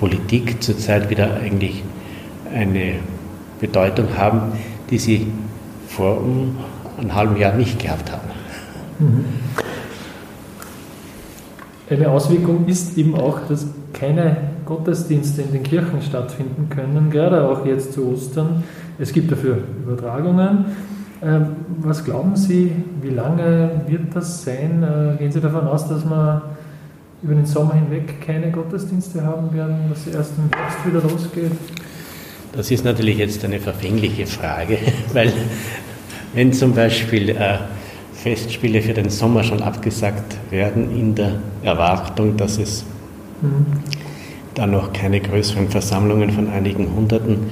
Politik 0.00 0.62
zurzeit 0.62 1.08
wieder 1.10 1.34
eigentlich 1.34 1.82
eine 2.52 2.94
Bedeutung 3.60 4.08
haben, 4.16 4.52
die 4.90 4.98
sie 4.98 5.26
vor 5.88 6.20
einem 6.98 7.14
halben 7.14 7.36
Jahr 7.36 7.54
nicht 7.54 7.78
gehabt 7.78 8.10
haben. 8.12 8.28
Mhm. 8.98 9.24
Eine 11.88 12.10
Auswirkung 12.10 12.66
ist 12.66 12.98
eben 12.98 13.14
auch, 13.14 13.46
dass 13.48 13.68
keine 13.92 14.36
Gottesdienste 14.64 15.42
in 15.42 15.52
den 15.52 15.62
Kirchen 15.62 16.02
stattfinden 16.02 16.68
können, 16.68 17.10
gerade 17.10 17.48
auch 17.48 17.64
jetzt 17.64 17.92
zu 17.92 18.12
Ostern. 18.12 18.64
Es 18.98 19.12
gibt 19.12 19.30
dafür 19.30 19.58
Übertragungen. 19.84 20.66
Ähm, 21.22 21.56
was 21.78 22.04
glauben 22.04 22.36
Sie, 22.36 22.72
wie 23.00 23.10
lange 23.10 23.70
wird 23.86 24.14
das 24.14 24.42
sein? 24.42 24.82
Äh, 24.82 25.16
gehen 25.18 25.32
Sie 25.32 25.40
davon 25.40 25.66
aus, 25.66 25.88
dass 25.88 26.04
wir 26.04 26.42
über 27.22 27.34
den 27.34 27.46
Sommer 27.46 27.74
hinweg 27.74 28.20
keine 28.20 28.50
Gottesdienste 28.50 29.24
haben 29.24 29.52
werden, 29.54 29.76
dass 29.88 30.06
erst 30.06 30.32
im 30.36 30.50
Herbst 30.56 30.86
wieder 30.86 31.02
losgeht? 31.02 31.52
Das 32.52 32.70
ist 32.70 32.84
natürlich 32.84 33.18
jetzt 33.18 33.44
eine 33.44 33.58
verfängliche 33.60 34.26
Frage, 34.26 34.78
weil 35.12 35.32
wenn 36.34 36.52
zum 36.52 36.74
Beispiel 36.74 37.30
äh, 37.30 37.58
Festspiele 38.12 38.82
für 38.82 38.92
den 38.92 39.08
Sommer 39.08 39.42
schon 39.42 39.62
abgesagt 39.62 40.36
werden, 40.50 40.90
in 40.94 41.14
der 41.14 41.40
Erwartung, 41.62 42.36
dass 42.36 42.58
es 42.58 42.84
mhm. 43.40 43.66
da 44.54 44.66
noch 44.66 44.92
keine 44.92 45.20
größeren 45.20 45.68
Versammlungen 45.68 46.30
von 46.30 46.50
einigen 46.50 46.94
Hunderten 46.94 47.50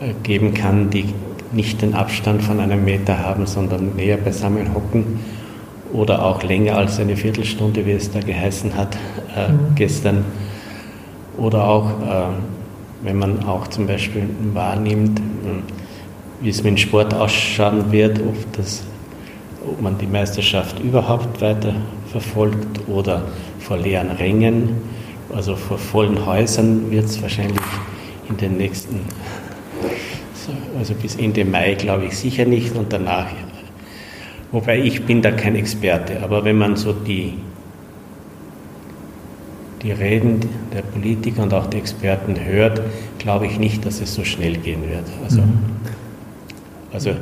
äh, 0.00 0.12
geben 0.22 0.52
kann, 0.52 0.90
die 0.90 1.14
nicht 1.52 1.82
den 1.82 1.94
Abstand 1.94 2.42
von 2.42 2.60
einem 2.60 2.84
Meter 2.84 3.18
haben, 3.18 3.46
sondern 3.46 3.96
näher 3.96 4.16
beisammen 4.16 4.74
hocken 4.74 5.20
oder 5.92 6.24
auch 6.24 6.42
länger 6.42 6.76
als 6.76 7.00
eine 7.00 7.16
Viertelstunde, 7.16 7.84
wie 7.84 7.92
es 7.92 8.10
da 8.10 8.20
geheißen 8.20 8.76
hat 8.76 8.96
äh, 9.36 9.50
mhm. 9.50 9.74
gestern. 9.74 10.24
Oder 11.36 11.68
auch, 11.68 11.88
äh, 11.88 13.02
wenn 13.02 13.18
man 13.18 13.44
auch 13.44 13.66
zum 13.68 13.86
Beispiel 13.86 14.28
wahrnimmt, 14.52 15.20
wie 16.40 16.48
es 16.48 16.58
mit 16.62 16.72
dem 16.72 16.76
Sport 16.76 17.14
ausschauen 17.14 17.90
wird, 17.90 18.20
ob 18.20 18.52
das 18.56 18.82
ob 19.66 19.80
man 19.80 19.98
die 19.98 20.06
Meisterschaft 20.06 20.80
überhaupt 20.80 21.40
weiter 21.40 21.74
verfolgt 22.10 22.88
oder 22.88 23.22
vor 23.58 23.76
leeren 23.76 24.10
Rängen, 24.10 24.76
also 25.34 25.54
vor 25.54 25.78
vollen 25.78 26.24
Häusern 26.26 26.90
wird 26.90 27.04
es 27.04 27.20
wahrscheinlich 27.22 27.60
in 28.28 28.36
den 28.36 28.56
nächsten, 28.56 29.00
also 30.78 30.94
bis 30.94 31.16
Ende 31.16 31.44
Mai 31.44 31.74
glaube 31.74 32.06
ich 32.06 32.16
sicher 32.16 32.44
nicht 32.44 32.74
und 32.76 32.92
danach, 32.92 33.26
wobei 34.52 34.78
ich 34.80 35.04
bin 35.04 35.22
da 35.22 35.30
kein 35.30 35.56
Experte, 35.56 36.22
aber 36.22 36.44
wenn 36.44 36.58
man 36.58 36.76
so 36.76 36.92
die, 36.92 37.34
die 39.82 39.92
Reden 39.92 40.40
der 40.74 40.82
Politiker 40.82 41.42
und 41.42 41.54
auch 41.54 41.66
der 41.66 41.80
Experten 41.80 42.36
hört, 42.44 42.80
glaube 43.18 43.46
ich 43.46 43.58
nicht, 43.58 43.84
dass 43.86 44.00
es 44.00 44.14
so 44.14 44.24
schnell 44.24 44.56
gehen 44.56 44.82
wird. 44.82 45.04
Also, 45.24 45.40
mhm. 45.40 45.70
Also 46.92 47.12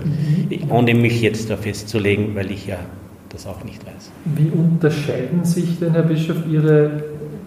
ohne 0.71 0.95
mich 0.95 1.21
jetzt 1.21 1.51
da 1.51 1.57
festzulegen, 1.57 2.35
weil 2.35 2.51
ich 2.51 2.67
ja 2.67 2.79
das 3.29 3.47
auch 3.47 3.63
nicht 3.65 3.85
weiß. 3.85 4.11
Wie 4.25 4.49
unterscheiden 4.49 5.45
sich 5.45 5.79
denn, 5.79 5.93
Herr 5.93 6.03
Bischof, 6.03 6.39
Ihre 6.51 7.03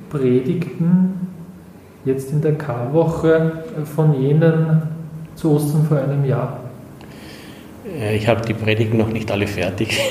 Predigten 0.10 1.27
jetzt 2.05 2.31
in 2.31 2.41
der 2.41 2.55
Karwoche 2.55 3.63
von 3.96 4.22
jenen 4.22 4.84
zu 5.41 5.53
Ostern 5.53 5.85
vor 5.87 5.98
einem 5.98 6.24
Jahr? 6.24 6.59
Äh, 8.00 8.15
ich 8.15 8.27
habe 8.27 8.46
die 8.46 8.53
Predigten 8.53 8.98
noch 8.98 9.09
nicht 9.09 9.31
alle 9.31 9.48
fertig. 9.48 10.00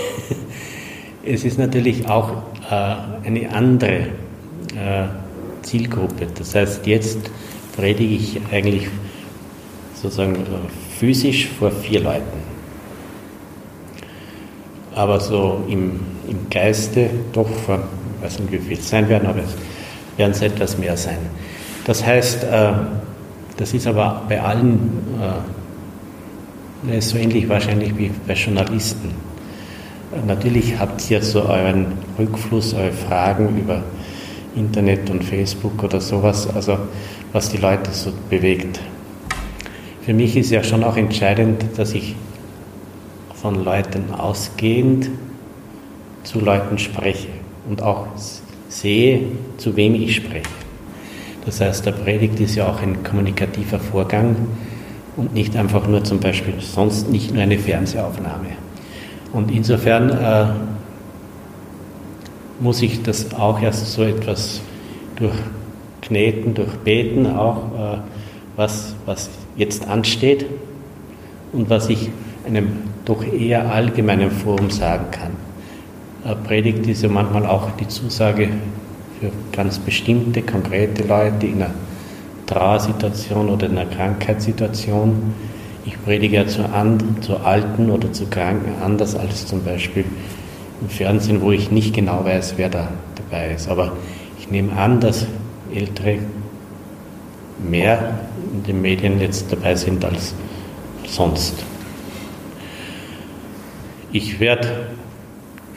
Es 1.23 1.45
ist 1.45 1.59
natürlich 1.59 2.09
auch 2.09 2.31
äh, 2.71 3.27
eine 3.27 3.53
andere 3.53 4.07
äh, 4.75 5.05
Zielgruppe. 5.61 6.27
Das 6.35 6.55
heißt, 6.55 6.87
jetzt 6.87 7.19
predige 7.77 8.15
ich 8.15 8.41
eigentlich 8.51 8.89
sozusagen 9.95 10.47
physisch 10.99 11.47
vor 11.59 11.71
vier 11.71 12.01
Leuten. 12.01 12.41
Aber 14.95 15.21
so 15.21 15.63
im, 15.69 16.01
im 16.27 16.49
Geiste 16.49 17.11
doch 17.35 17.51
vor, 17.51 17.81
ich 18.17 18.25
weiß 18.25 18.41
nicht, 18.41 18.53
wie 18.53 18.59
viel 18.59 18.79
es 18.79 18.89
sein 18.89 19.07
werden, 19.11 19.29
aber 19.29 19.41
es 19.41 19.55
werden 20.17 20.31
es 20.31 20.41
etwas 20.41 20.79
mehr 20.79 20.97
sein. 20.97 21.19
Das 21.85 22.05
heißt, 22.05 22.47
das 23.61 23.75
ist 23.75 23.87
aber 23.87 24.23
bei 24.27 24.41
allen 24.41 24.91
äh, 26.89 27.01
so 27.01 27.19
ähnlich 27.19 27.47
wahrscheinlich 27.47 27.97
wie 27.97 28.11
bei 28.27 28.33
Journalisten. 28.33 29.11
Natürlich 30.27 30.79
habt 30.79 31.09
ihr 31.11 31.23
so 31.23 31.43
euren 31.43 31.93
Rückfluss, 32.19 32.73
eure 32.73 32.91
Fragen 32.91 33.59
über 33.59 33.83
Internet 34.57 35.11
und 35.11 35.23
Facebook 35.23 35.85
oder 35.85 36.01
sowas, 36.01 36.49
also 36.53 36.79
was 37.33 37.51
die 37.51 37.59
Leute 37.59 37.91
so 37.93 38.13
bewegt. 38.31 38.81
Für 40.01 40.15
mich 40.15 40.39
ist 40.39 40.51
ja 40.51 40.65
schon 40.65 40.83
auch 40.83 40.97
entscheidend, 40.97 41.63
dass 41.77 41.93
ich 41.93 42.17
von 43.35 43.63
Leuten 43.63 44.15
ausgehend 44.17 45.11
zu 46.25 46.41
Leuten 46.41 46.79
spreche 46.79 47.29
und 47.69 47.83
auch 47.83 48.07
sehe, 48.71 49.21
zu 49.59 49.77
wem 49.77 49.95
ich 49.95 50.17
spreche. 50.17 50.60
Das 51.47 51.61
heißt, 51.61 51.87
der 51.87 51.93
Predigt 51.93 52.39
ist 52.41 52.55
ja 52.55 52.69
auch 52.69 52.83
ein 52.83 53.03
kommunikativer 53.03 53.79
Vorgang 53.79 54.37
und 55.17 55.35
nicht 55.35 55.57
einfach 55.57 55.87
nur 55.87 56.05
zum 56.05 56.21
Beispiel 56.21 56.55
sonst 56.61 57.11
nicht 57.11 57.33
nur 57.33 57.43
eine 57.43 57.59
Fernsehaufnahme. 57.59 58.51
Und 59.33 59.51
insofern 59.51 60.11
äh, 60.11 60.47
muss 62.61 62.83
ich 62.83 63.03
das 63.03 63.33
auch 63.35 63.61
erst 63.61 63.93
so 63.93 64.03
etwas 64.03 64.61
durchkneten, 65.17 66.55
durchbeten, 66.55 67.27
auch 67.27 67.57
äh, 67.57 67.99
was, 68.57 68.95
was 69.07 69.31
jetzt 69.57 69.89
ansteht 69.89 70.47
und 71.53 71.71
was 71.71 71.89
ich 71.89 72.11
einem 72.47 72.69
doch 73.05 73.25
eher 73.25 73.73
allgemeinen 73.73 74.31
Forum 74.31 74.71
sagen 74.71 75.07
kann. 75.11 75.31
Predigt 76.45 76.87
ist 76.87 77.03
ja 77.03 77.09
manchmal 77.09 77.47
auch 77.47 77.71
die 77.81 77.89
Zusage 77.89 78.49
für 79.21 79.31
ganz 79.53 79.79
bestimmte, 79.79 80.41
konkrete 80.43 81.05
Leute 81.05 81.47
in 81.47 81.63
einer 81.63 81.75
Trauersituation 82.47 83.51
oder 83.51 83.67
in 83.67 83.77
einer 83.77 83.91
Krankheitssituation. 83.91 85.35
Ich 85.85 86.03
predige 86.03 86.37
ja 86.37 86.47
zu, 86.47 86.65
And 86.65 87.23
zu 87.23 87.37
Alten 87.37 87.91
oder 87.91 88.13
zu 88.13 88.27
Kranken 88.27 88.83
anders 88.83 89.15
als 89.15 89.47
zum 89.47 89.63
Beispiel 89.63 90.05
im 90.81 90.89
Fernsehen, 90.89 91.43
wo 91.43 91.53
ich 91.53 91.71
nicht 91.71 91.95
genau 91.95 92.25
weiß, 92.25 92.55
wer 92.57 92.71
da 92.71 92.89
dabei 93.17 93.53
ist. 93.53 93.69
Aber 93.69 93.93
ich 94.39 94.51
nehme 94.51 94.73
an, 94.73 95.01
dass 95.01 95.27
Ältere 95.75 96.19
mehr 97.63 98.21
in 98.55 98.63
den 98.63 98.81
Medien 98.81 99.21
jetzt 99.21 99.53
dabei 99.53 99.75
sind 99.75 100.05
als 100.05 100.35
sonst. 101.07 101.63
Ich 104.13 104.41
werde 104.41 104.89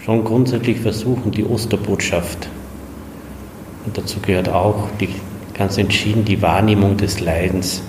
schon 0.03 0.23
grundsätzlich 0.23 0.79
versuchen, 0.79 1.32
die 1.32 1.43
Osterbotschaft, 1.43 2.47
und 3.86 3.98
dazu 3.98 4.19
gehört 4.19 4.50
auch 4.50 4.89
die, 5.00 5.10
ganz 5.54 5.78
entschieden 5.78 6.26
die 6.26 6.41
Wahrnehmung 6.41 6.98
des 6.98 7.19
Leidens, 7.19 7.84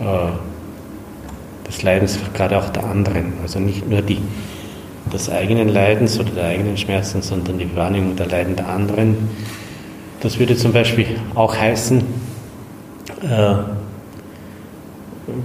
äh, 0.00 1.66
des 1.68 1.82
Leidens 1.82 2.18
gerade 2.34 2.58
auch 2.58 2.70
der 2.70 2.84
anderen, 2.84 3.34
also 3.42 3.58
nicht 3.58 3.88
nur 3.88 4.02
die, 4.02 4.18
des 5.12 5.30
eigenen 5.30 5.68
Leidens 5.68 6.18
oder 6.18 6.30
der 6.30 6.44
eigenen 6.46 6.76
Schmerzen, 6.76 7.22
sondern 7.22 7.58
die 7.58 7.74
Wahrnehmung 7.76 8.16
der 8.16 8.26
Leiden 8.26 8.56
der 8.56 8.68
anderen. 8.68 9.16
Das 10.20 10.38
würde 10.38 10.56
zum 10.56 10.72
Beispiel 10.72 11.06
auch 11.34 11.56
heißen, 11.56 12.02
äh, 13.22 13.54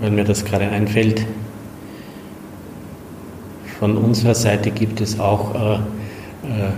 weil 0.02 0.12
mir 0.12 0.24
das 0.24 0.44
gerade 0.46 0.68
einfällt, 0.68 1.26
von 3.80 3.98
unserer 3.98 4.36
Seite 4.36 4.72
gibt 4.72 5.02
es 5.02 5.20
auch 5.20 5.54
äh, 5.54 5.74
äh, 5.76 6.72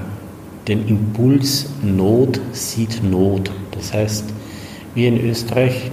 den 0.68 0.88
Impuls 0.88 1.70
Not 1.82 2.40
sieht 2.52 3.02
Not. 3.04 3.52
Das 3.72 3.94
heißt, 3.94 4.26
wir 4.96 5.08
in 5.08 5.24
Österreich 5.26 5.92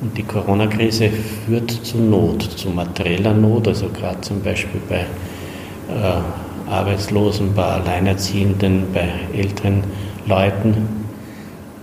und 0.00 0.16
die 0.16 0.24
Corona-Krise 0.24 1.10
führt 1.46 1.70
zu 1.70 1.98
Not, 1.98 2.42
zu 2.42 2.70
materieller 2.70 3.32
Not, 3.32 3.68
also 3.68 3.88
gerade 3.88 4.20
zum 4.22 4.42
Beispiel 4.42 4.80
bei 4.88 5.00
äh, 5.94 6.70
Arbeitslosen, 6.70 7.54
bei 7.54 7.62
Alleinerziehenden, 7.62 8.86
bei 8.92 9.08
älteren 9.36 9.84
Leuten. 10.26 10.88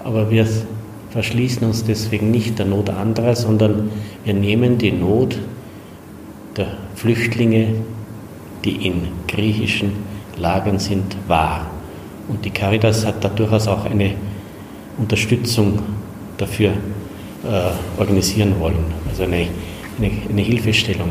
Aber 0.04 0.30
wir 0.30 0.46
verschließen 1.12 1.66
uns 1.66 1.86
deswegen 1.86 2.32
nicht 2.32 2.60
der 2.60 2.66
Not 2.66 2.90
anderer, 2.90 3.36
sondern 3.36 3.92
wir 4.26 4.34
nehmen 4.34 4.78
die 4.78 4.92
Not 4.92 5.38
der 6.58 6.68
Flüchtlinge, 6.96 7.76
die 8.66 8.88
in 8.88 9.08
griechischen 9.28 9.92
Lagern 10.38 10.80
sind, 10.80 11.16
wahr. 11.28 11.73
Und 12.28 12.46
die 12.46 12.50
Caritas 12.50 13.06
hat 13.06 13.24
da 13.24 13.30
durchaus 13.30 13.68
auch 13.68 13.86
eine 13.86 14.16
Unterstützung 14.98 15.80
dafür 16.38 16.72
äh, 16.72 18.00
organisieren 18.00 18.60
wollen, 18.60 18.86
also 19.10 19.24
eine, 19.24 19.48
eine, 19.98 20.12
eine 20.30 20.42
Hilfestellung. 20.42 21.10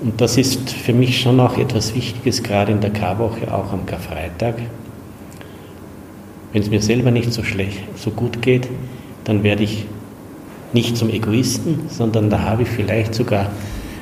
Und 0.00 0.20
das 0.20 0.36
ist 0.36 0.70
für 0.70 0.92
mich 0.92 1.20
schon 1.20 1.40
auch 1.40 1.58
etwas 1.58 1.94
Wichtiges, 1.94 2.42
gerade 2.42 2.72
in 2.72 2.80
der 2.80 2.90
Karwoche, 2.90 3.52
auch 3.52 3.72
am 3.72 3.84
Karfreitag. 3.86 4.54
Wenn 6.52 6.62
es 6.62 6.70
mir 6.70 6.80
selber 6.80 7.10
nicht 7.10 7.32
so 7.32 7.42
schlecht, 7.42 7.80
so 7.96 8.10
gut 8.10 8.40
geht, 8.42 8.68
dann 9.24 9.42
werde 9.42 9.64
ich 9.64 9.86
nicht 10.72 10.96
zum 10.96 11.08
Egoisten, 11.10 11.80
sondern 11.88 12.30
da 12.30 12.40
habe 12.42 12.62
ich 12.62 12.68
vielleicht 12.68 13.14
sogar 13.14 13.50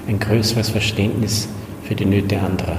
ein 0.07 0.19
größeres 0.19 0.71
Verständnis 0.71 1.49
für 1.85 1.95
die 1.95 2.05
Nöte 2.05 2.41
anderer. 2.41 2.79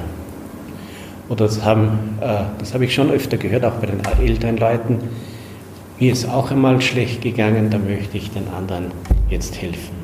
Oder 1.30 1.46
das, 1.46 1.58
äh, 1.58 1.64
habe 1.64 2.86
ich 2.86 2.94
schon 2.94 3.12
öfter 3.12 3.38
gehört, 3.38 3.66
auch 3.66 3.74
bei 3.74 3.88
den 3.88 4.00
älteren 4.26 4.58
Leuten. 4.58 5.00
Mir 6.00 6.12
ist 6.12 6.30
auch 6.30 6.52
einmal 6.52 6.80
schlecht 6.82 7.22
gegangen, 7.22 7.70
da 7.70 7.78
möchte 7.78 8.18
ich 8.18 8.32
den 8.32 8.48
anderen 8.48 8.92
jetzt 9.30 9.62
helfen. 9.62 9.96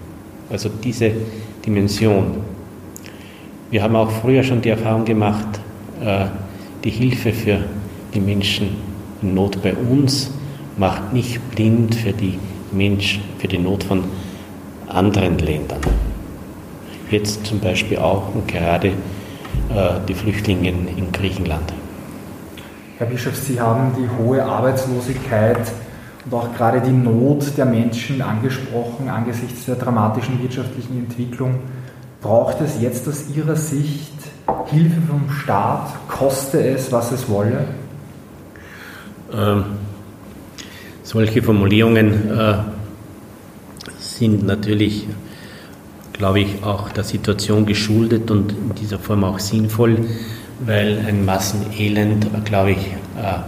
Also 0.49 0.69
diese 0.83 1.11
Dimension. 1.65 2.37
Wir 3.71 3.83
haben 3.83 3.95
auch 3.95 4.11
früher 4.11 4.43
schon 4.43 4.61
die 4.61 4.69
Erfahrung 4.69 5.05
gemacht, 5.05 5.59
äh, 6.03 6.25
die 6.83 6.89
Hilfe 6.89 7.31
für 7.31 7.59
die 8.13 8.19
Menschen 8.19 8.75
in 9.21 9.33
Not 9.33 9.61
bei 9.63 9.73
uns 9.73 10.31
macht 10.77 11.13
nicht 11.13 11.39
blind 11.51 11.95
für 11.95 12.11
die 12.11 12.37
Mensch, 12.71 13.19
für 13.39 13.47
die 13.47 13.57
Not 13.57 13.83
von 13.83 14.03
anderen 14.87 15.37
Ländern. 15.39 15.79
Jetzt 17.09 17.45
zum 17.45 17.59
Beispiel 17.59 17.97
auch 17.97 18.33
und 18.35 18.47
gerade 18.47 18.89
äh, 18.89 18.91
die 20.07 20.13
Flüchtlinge 20.13 20.69
in 20.69 21.11
Griechenland. 21.11 21.73
Herr 22.97 23.07
Bischof, 23.07 23.35
Sie 23.35 23.59
haben 23.59 23.91
die 23.97 24.23
hohe 24.23 24.43
Arbeitslosigkeit 24.43 25.71
und 26.25 26.33
auch 26.33 26.53
gerade 26.55 26.79
die 26.81 26.91
Not 26.91 27.57
der 27.57 27.65
Menschen 27.65 28.21
angesprochen 28.21 29.09
angesichts 29.09 29.65
der 29.65 29.75
dramatischen 29.75 30.41
wirtschaftlichen 30.41 30.99
Entwicklung. 30.99 31.55
Braucht 32.21 32.61
es 32.61 32.79
jetzt 32.81 33.07
aus 33.07 33.25
Ihrer 33.35 33.55
Sicht 33.55 34.13
Hilfe 34.67 35.01
vom 35.07 35.29
Staat, 35.29 36.07
koste 36.07 36.63
es, 36.63 36.91
was 36.91 37.11
es 37.11 37.27
wolle? 37.29 37.65
Ähm, 39.33 39.65
solche 41.03 41.41
Formulierungen 41.41 42.31
äh, 42.31 42.55
sind 43.99 44.45
natürlich, 44.45 45.07
glaube 46.13 46.39
ich, 46.41 46.63
auch 46.63 46.89
der 46.89 47.03
Situation 47.03 47.65
geschuldet 47.65 48.29
und 48.31 48.51
in 48.51 48.75
dieser 48.75 48.99
Form 48.99 49.23
auch 49.23 49.39
sinnvoll, 49.39 50.05
weil 50.65 51.03
ein 51.07 51.25
Massenelend, 51.25 52.27
glaube 52.45 52.71
ich, 52.71 52.91
äh, 53.17 53.39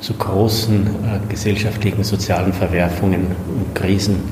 zu 0.00 0.14
großen 0.14 0.86
äh, 0.86 1.20
gesellschaftlichen, 1.28 2.04
sozialen 2.04 2.52
Verwerfungen 2.52 3.26
und 3.48 3.74
Krisen 3.74 4.22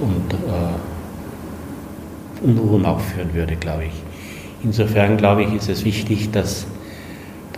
und 0.00 0.34
äh, 0.34 0.36
Unruhen 2.44 2.86
auch 2.86 3.00
führen 3.00 3.34
würde, 3.34 3.56
glaube 3.56 3.86
ich. 3.86 3.92
Insofern, 4.62 5.16
glaube 5.16 5.42
ich, 5.44 5.52
ist 5.52 5.68
es 5.68 5.84
wichtig, 5.84 6.30
dass, 6.30 6.66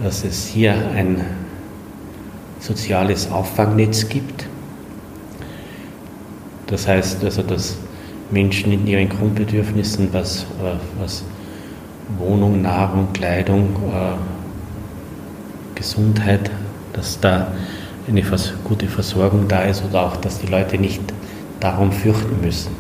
dass 0.03 0.25
es 0.25 0.47
hier 0.47 0.75
ein 0.95 1.25
soziales 2.59 3.31
Auffangnetz 3.31 4.09
gibt. 4.09 4.47
Das 6.67 6.87
heißt 6.87 7.25
also, 7.25 7.43
dass 7.43 7.79
Menschen 8.31 8.73
in 8.73 8.87
ihren 8.87 9.09
Grundbedürfnissen, 9.09 10.09
was, 10.13 10.43
äh, 10.63 10.77
was 11.01 11.25
Wohnung, 12.19 12.63
Nahrung, 12.63 13.09
Kleidung, 13.13 13.77
äh, 13.93 14.17
Gesundheit, 15.75 16.51
dass 16.93 17.21
da 17.21 17.49
eine 18.09 18.23
gute 18.65 18.87
Versorgung 18.87 19.47
da 19.49 19.63
ist 19.63 19.85
oder 19.85 20.07
auch, 20.07 20.17
dass 20.17 20.39
die 20.39 20.47
Leute 20.47 20.79
nicht 20.79 21.03
darum 21.61 21.93
fürchten 21.93 22.41
müssen. 22.41 22.71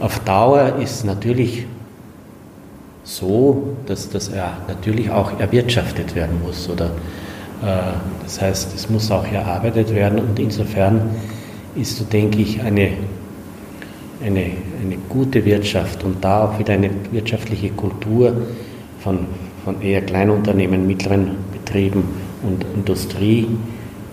Auf 0.00 0.18
Dauer 0.20 0.76
ist 0.80 1.04
natürlich 1.04 1.66
so, 3.04 3.76
dass 3.86 4.08
das 4.08 4.32
ja 4.32 4.58
natürlich 4.68 5.10
auch 5.10 5.38
erwirtschaftet 5.38 6.14
werden 6.14 6.40
muss 6.42 6.68
oder 6.68 6.86
äh, 7.62 7.92
das 8.22 8.40
heißt, 8.40 8.74
es 8.74 8.88
muss 8.90 9.10
auch 9.10 9.26
erarbeitet 9.26 9.94
werden 9.94 10.18
und 10.18 10.38
insofern 10.38 11.10
ist 11.74 11.96
so, 11.96 12.04
denke 12.04 12.40
ich, 12.40 12.60
eine, 12.62 12.90
eine, 14.24 14.52
eine 14.80 14.96
gute 15.08 15.44
Wirtschaft 15.44 16.04
und 16.04 16.22
da 16.22 16.44
auch 16.44 16.58
wieder 16.58 16.74
eine 16.74 16.90
wirtschaftliche 17.10 17.70
Kultur 17.70 18.34
von, 19.00 19.26
von 19.64 19.80
eher 19.82 20.02
Kleinunternehmen, 20.02 20.86
mittleren 20.86 21.32
Betrieben 21.52 22.04
und 22.42 22.64
Industrie, 22.74 23.48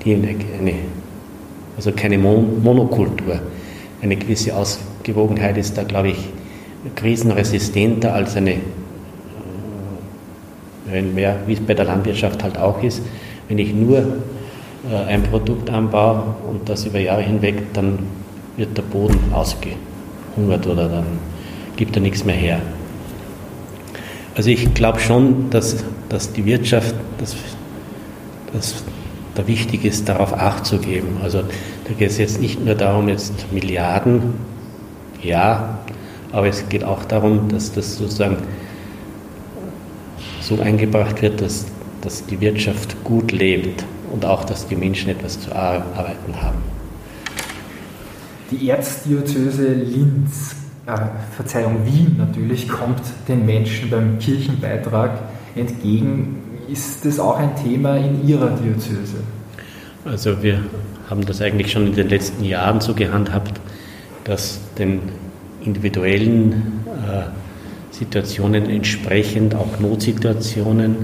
die 0.03 0.15
eine, 0.15 0.35
also 1.75 1.91
keine 1.91 2.17
Monokultur, 2.17 3.39
eine 4.01 4.15
gewisse 4.15 4.55
Ausgewogenheit 4.55 5.57
ist 5.57 5.77
da, 5.77 5.83
glaube 5.83 6.09
ich, 6.09 6.29
krisenresistenter 6.95 8.13
als 8.13 8.35
eine, 8.35 8.53
äh, 8.53 8.59
wenn 10.87 11.13
mehr, 11.13 11.37
wie 11.45 11.53
es 11.53 11.59
bei 11.59 11.73
der 11.73 11.85
Landwirtschaft 11.85 12.43
halt 12.43 12.57
auch 12.57 12.81
ist, 12.81 13.01
wenn 13.47 13.57
ich 13.57 13.73
nur 13.73 13.97
äh, 13.99 14.95
ein 15.07 15.23
Produkt 15.23 15.69
anbaue 15.69 16.35
und 16.49 16.69
das 16.69 16.85
über 16.85 16.99
Jahre 16.99 17.21
hinweg, 17.21 17.73
dann 17.73 17.99
wird 18.55 18.77
der 18.77 18.83
Boden 18.83 19.19
ausgehungert 20.29 20.67
oder 20.67 20.87
dann 20.87 21.05
gibt 21.75 21.95
er 21.95 22.01
nichts 22.01 22.23
mehr 22.23 22.35
her. 22.35 22.61
Also 24.35 24.49
ich 24.49 24.73
glaube 24.73 24.99
schon, 24.99 25.49
dass, 25.49 25.83
dass 26.07 26.31
die 26.33 26.45
Wirtschaft, 26.45 26.95
dass, 27.19 27.35
dass 28.53 28.83
da 29.35 29.47
wichtig 29.47 29.85
ist, 29.85 30.07
darauf 30.07 30.33
Acht 30.33 30.65
zu 30.65 30.79
geben. 30.79 31.17
Also 31.23 31.41
da 31.41 31.93
geht 31.97 32.09
es 32.09 32.17
jetzt 32.17 32.41
nicht 32.41 32.63
nur 32.63 32.75
darum, 32.75 33.09
jetzt 33.09 33.51
Milliarden, 33.51 34.33
ja, 35.21 35.79
aber 36.31 36.47
es 36.47 36.67
geht 36.69 36.83
auch 36.83 37.03
darum, 37.05 37.49
dass 37.49 37.71
das 37.71 37.97
sozusagen 37.97 38.37
so 40.41 40.59
eingebracht 40.61 41.21
wird, 41.21 41.41
dass 41.41 41.65
dass 42.01 42.25
die 42.25 42.39
Wirtschaft 42.39 43.03
gut 43.03 43.31
lebt 43.31 43.83
und 44.11 44.25
auch, 44.25 44.43
dass 44.43 44.67
die 44.67 44.75
Menschen 44.75 45.09
etwas 45.09 45.39
zu 45.39 45.53
arbeiten 45.53 46.41
haben. 46.41 46.78
Die 48.51 48.69
Erzdiözese 48.69 49.73
Linz, 49.73 50.55
äh, 50.87 50.97
Verzeihung, 51.35 51.85
Wien 51.85 52.15
natürlich, 52.17 52.67
kommt 52.67 53.01
den 53.27 53.45
Menschen 53.45 53.89
beim 53.89 54.17
Kirchenbeitrag 54.17 55.11
entgegen. 55.55 56.37
Ist 56.67 57.05
das 57.05 57.19
auch 57.19 57.37
ein 57.37 57.55
Thema 57.55 57.97
in 57.97 58.27
Ihrer 58.27 58.49
Diözese? 58.49 59.17
Also 60.03 60.41
wir 60.41 60.63
haben 61.09 61.25
das 61.25 61.41
eigentlich 61.41 61.71
schon 61.71 61.87
in 61.87 61.93
den 61.93 62.09
letzten 62.09 62.43
Jahren 62.43 62.81
so 62.81 62.93
gehandhabt, 62.93 63.59
dass 64.23 64.59
den 64.77 65.01
individuellen 65.63 66.85
äh, 66.87 67.23
Situationen 67.91 68.69
entsprechend, 68.69 69.53
auch 69.53 69.79
Notsituationen, 69.79 70.95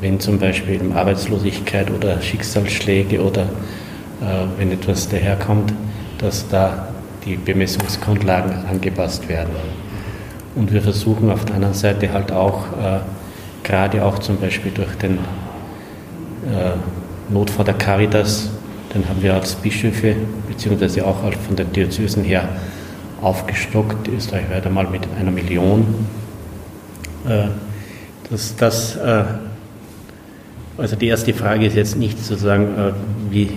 wenn 0.00 0.18
zum 0.20 0.38
Beispiel 0.38 0.80
Arbeitslosigkeit 0.92 1.90
oder 1.90 2.20
Schicksalsschläge 2.20 3.20
oder 3.20 3.42
äh, 3.42 4.46
wenn 4.56 4.72
etwas 4.72 5.08
daherkommt, 5.08 5.72
dass 6.18 6.48
da 6.48 6.88
die 7.24 7.36
Bemessungsgrundlagen 7.36 8.66
angepasst 8.66 9.28
werden. 9.28 9.50
Und 10.54 10.72
wir 10.72 10.82
versuchen 10.82 11.30
auf 11.30 11.44
der 11.44 11.56
anderen 11.56 11.74
Seite 11.74 12.12
halt 12.12 12.32
auch, 12.32 12.64
äh, 12.82 13.00
gerade 13.62 14.04
auch 14.04 14.18
zum 14.18 14.38
Beispiel 14.38 14.72
durch 14.72 14.94
den 14.96 15.18
äh, 15.18 16.72
Notfall 17.32 17.64
der 17.64 17.74
Caritas, 17.74 18.50
den 18.94 19.08
haben 19.08 19.22
wir 19.22 19.34
als 19.34 19.54
Bischöfe, 19.54 20.16
beziehungsweise 20.48 21.06
auch 21.06 21.18
von 21.46 21.56
den 21.56 21.72
Diözesen 21.72 22.24
her 22.24 22.48
aufgestockt. 23.20 24.08
Österreich 24.08 24.44
heute 24.52 24.70
mal 24.70 24.86
mit 24.86 25.02
einer 25.20 25.30
Million. 25.30 26.06
Äh, 27.28 27.48
dass 28.30 28.56
das 28.56 28.96
äh, 28.96 29.24
also 30.78 30.94
die 30.94 31.08
erste 31.08 31.34
Frage 31.34 31.66
ist 31.66 31.74
jetzt 31.74 31.96
nicht 31.96 32.24
zu 32.24 32.36
sagen, 32.36 32.68
äh, 32.78 32.92
wie 33.30 33.50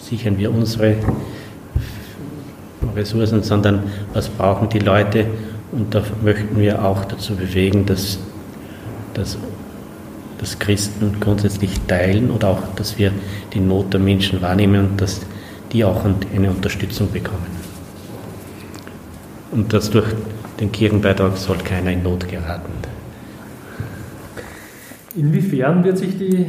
sichern 0.00 0.38
wir 0.38 0.50
unsere 0.50 0.96
Ressourcen, 2.94 3.42
sondern 3.42 3.84
was 4.12 4.28
brauchen 4.28 4.68
die 4.68 4.78
Leute 4.78 5.26
und 5.72 5.94
da 5.94 6.02
möchten 6.22 6.58
wir 6.58 6.84
auch 6.84 7.04
dazu 7.04 7.34
bewegen, 7.34 7.84
dass, 7.86 8.18
dass, 9.14 9.36
dass 10.38 10.58
Christen 10.58 11.16
grundsätzlich 11.20 11.80
teilen 11.88 12.30
oder 12.30 12.48
auch, 12.48 12.74
dass 12.76 12.98
wir 12.98 13.12
die 13.52 13.60
Not 13.60 13.92
der 13.92 14.00
Menschen 14.00 14.40
wahrnehmen 14.40 14.90
und 14.90 15.00
dass 15.00 15.20
die 15.72 15.84
auch 15.84 16.04
eine 16.04 16.50
Unterstützung 16.50 17.10
bekommen. 17.10 17.46
Und 19.50 19.72
dass 19.72 19.90
durch 19.90 20.06
den 20.60 20.70
Kirchenbeitrag 20.70 21.36
soll 21.36 21.58
keiner 21.58 21.90
in 21.90 22.02
Not 22.02 22.28
geraten. 22.28 22.72
Inwiefern 25.16 25.82
wird 25.84 25.98
sich 25.98 26.16
die 26.18 26.46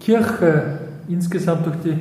Kirche 0.00 0.80
insgesamt 1.08 1.66
durch 1.66 1.76
die 1.84 1.98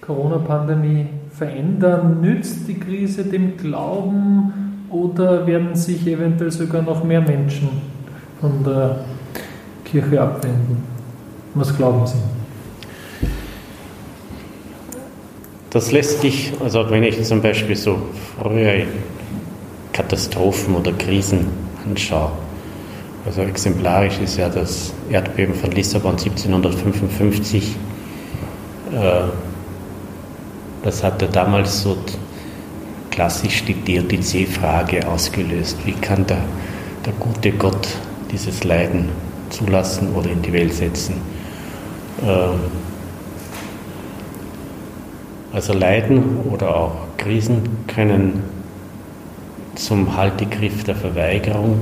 Corona-Pandemie 0.00 1.06
verändern? 1.36 2.20
Nützt 2.20 2.68
die 2.68 2.78
Krise 2.78 3.24
dem 3.24 3.56
Glauben 3.56 4.86
oder 4.90 5.46
werden 5.46 5.74
sich 5.74 6.06
eventuell 6.06 6.50
sogar 6.50 6.82
noch 6.82 7.04
mehr 7.04 7.20
Menschen 7.20 7.68
von 8.40 8.62
der 8.64 9.04
Kirche 9.84 10.20
abwenden? 10.20 10.82
Was 11.54 11.76
glauben 11.76 12.06
Sie? 12.06 12.18
das 15.74 15.90
lässt 15.90 16.20
sich, 16.20 16.52
also 16.62 16.88
wenn 16.88 17.02
ich 17.02 17.20
zum 17.24 17.42
Beispiel 17.42 17.74
so 17.74 17.98
frühere 18.40 18.86
Katastrophen 19.92 20.76
oder 20.76 20.92
Krisen 20.92 21.48
anschaue, 21.84 22.30
also 23.26 23.42
exemplarisch 23.42 24.20
ist 24.20 24.36
ja 24.36 24.48
das 24.48 24.94
Erdbeben 25.10 25.52
von 25.52 25.72
Lissabon 25.72 26.12
1755. 26.12 27.74
Äh, 28.92 29.22
das 30.84 31.02
hatte 31.02 31.26
damals 31.26 31.82
so 31.82 31.96
klassisch 33.10 33.64
die 33.64 33.72
Theodizee-Frage 33.72 35.08
ausgelöst. 35.08 35.78
Wie 35.86 35.92
kann 35.92 36.26
der, 36.26 36.42
der 37.06 37.14
gute 37.14 37.52
Gott 37.52 37.88
dieses 38.30 38.64
Leiden 38.64 39.08
zulassen 39.48 40.12
oder 40.14 40.30
in 40.30 40.42
die 40.42 40.52
Welt 40.52 40.74
setzen? 40.74 41.14
Ähm, 42.22 42.60
also 45.54 45.72
Leiden 45.72 46.40
oder 46.50 46.76
auch 46.76 46.96
Krisen 47.16 47.62
können 47.86 48.42
zum 49.76 50.14
Haltegriff 50.14 50.84
der 50.84 50.96
Verweigerung 50.96 51.78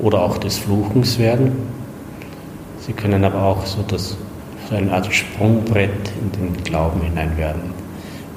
oder 0.00 0.22
auch 0.22 0.38
des 0.38 0.58
Fluchens 0.58 1.18
werden. 1.18 1.52
Sie 2.78 2.92
können 2.92 3.24
aber 3.24 3.42
auch 3.42 3.66
so, 3.66 3.82
das, 3.82 4.16
so 4.70 4.76
eine 4.76 4.92
Art 4.92 5.12
Sprungbrett 5.12 6.12
in 6.22 6.30
den 6.32 6.62
Glauben 6.62 7.00
hinein 7.00 7.36
werden. 7.36 7.87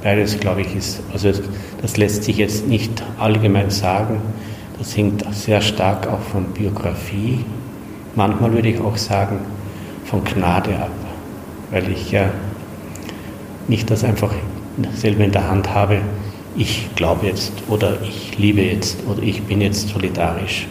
Beides, 0.04 0.40
glaube 0.40 0.62
ich, 0.62 0.76
ist, 0.76 1.02
also 1.14 1.32
das 1.82 1.98
lässt 1.98 2.24
sich 2.24 2.38
jetzt 2.38 2.68
nicht 2.68 3.04
allgemein 3.20 3.70
sagen. 3.70 4.20
Das 4.80 4.98
hängt 4.98 5.24
sehr 5.34 5.62
stark 5.62 6.08
auch 6.08 6.22
von 6.22 6.46
Biografie, 6.46 7.46
manchmal 8.16 8.52
würde 8.54 8.70
ich 8.70 8.80
auch 8.82 8.98
sagen, 8.98 9.40
von 10.06 10.24
Gnade 10.24 10.76
ab, 10.76 10.90
weil 11.70 11.92
ich 11.92 12.12
ja 12.12 12.32
nicht 13.68 13.92
das 13.92 14.04
einfach 14.04 14.34
selber 14.96 15.24
in 15.24 15.32
der 15.32 15.48
Hand 15.48 15.72
habe, 15.72 16.00
ich 16.58 16.90
glaube 16.96 17.28
jetzt 17.28 17.54
oder 17.70 18.02
ich 18.02 18.38
liebe 18.40 18.62
jetzt 18.62 18.98
oder 19.08 19.22
ich 19.22 19.44
bin 19.44 19.62
jetzt 19.62 19.90
solidarisch. 19.90 20.68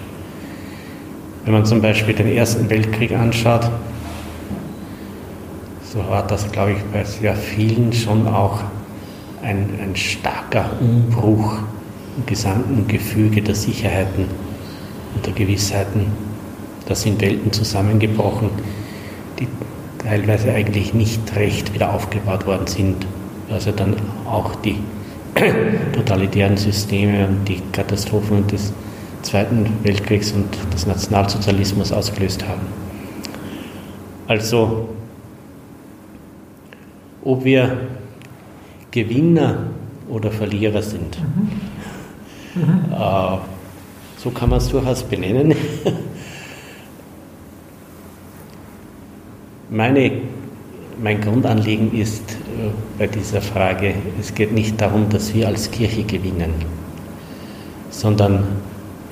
Wenn 1.44 1.54
man 1.54 1.64
zum 1.64 1.80
Beispiel 1.80 2.14
den 2.14 2.28
Ersten 2.32 2.68
Weltkrieg 2.68 3.12
anschaut, 3.12 3.70
so 5.84 6.00
war 6.08 6.26
das, 6.26 6.50
glaube 6.50 6.72
ich, 6.72 6.78
bei 6.92 7.04
sehr 7.04 7.34
vielen 7.34 7.92
schon 7.92 8.26
auch 8.26 8.60
ein, 9.42 9.68
ein 9.82 9.96
starker 9.96 10.70
Umbruch 10.80 11.58
im 12.16 12.26
gesamten 12.26 12.86
Gefüge 12.86 13.42
der 13.42 13.54
Sicherheiten 13.54 14.26
und 15.14 15.26
der 15.26 15.32
Gewissheiten. 15.32 16.06
Da 16.86 16.94
sind 16.94 17.20
Welten 17.20 17.52
zusammengebrochen, 17.52 18.50
die 19.38 19.46
teilweise 19.98 20.52
eigentlich 20.52 20.94
nicht 20.94 21.36
recht 21.36 21.72
wieder 21.74 21.94
aufgebaut 21.94 22.46
worden 22.46 22.66
sind. 22.66 23.06
Also 23.50 23.70
dann 23.72 23.96
auch 24.26 24.54
die 24.56 24.78
totalitären 25.92 26.56
Systeme 26.56 27.26
und 27.26 27.48
die 27.48 27.62
Katastrophen 27.72 28.46
des 28.46 28.72
Zweiten 29.22 29.66
Weltkriegs 29.82 30.32
und 30.32 30.46
des 30.72 30.86
Nationalsozialismus 30.86 31.92
ausgelöst 31.92 32.46
haben. 32.48 32.62
Also, 34.26 34.88
ob 37.22 37.44
wir 37.44 37.76
Gewinner 38.90 39.58
oder 40.08 40.30
Verlierer 40.30 40.82
sind, 40.82 41.18
mhm. 41.20 42.62
Mhm. 42.62 42.92
Äh, 42.92 43.38
so 44.16 44.30
kann 44.30 44.50
man 44.50 44.58
es 44.58 44.68
durchaus 44.68 45.02
benennen. 45.02 45.54
Meine, 49.70 50.12
mein 51.00 51.20
Grundanliegen 51.20 51.94
ist 51.94 52.32
äh, 52.32 52.70
bei 52.98 53.06
dieser 53.06 53.40
Frage, 53.40 53.94
es 54.18 54.34
geht 54.34 54.52
nicht 54.52 54.80
darum, 54.80 55.08
dass 55.08 55.32
wir 55.32 55.46
als 55.46 55.70
Kirche 55.70 56.02
gewinnen, 56.02 56.52
sondern 57.90 58.44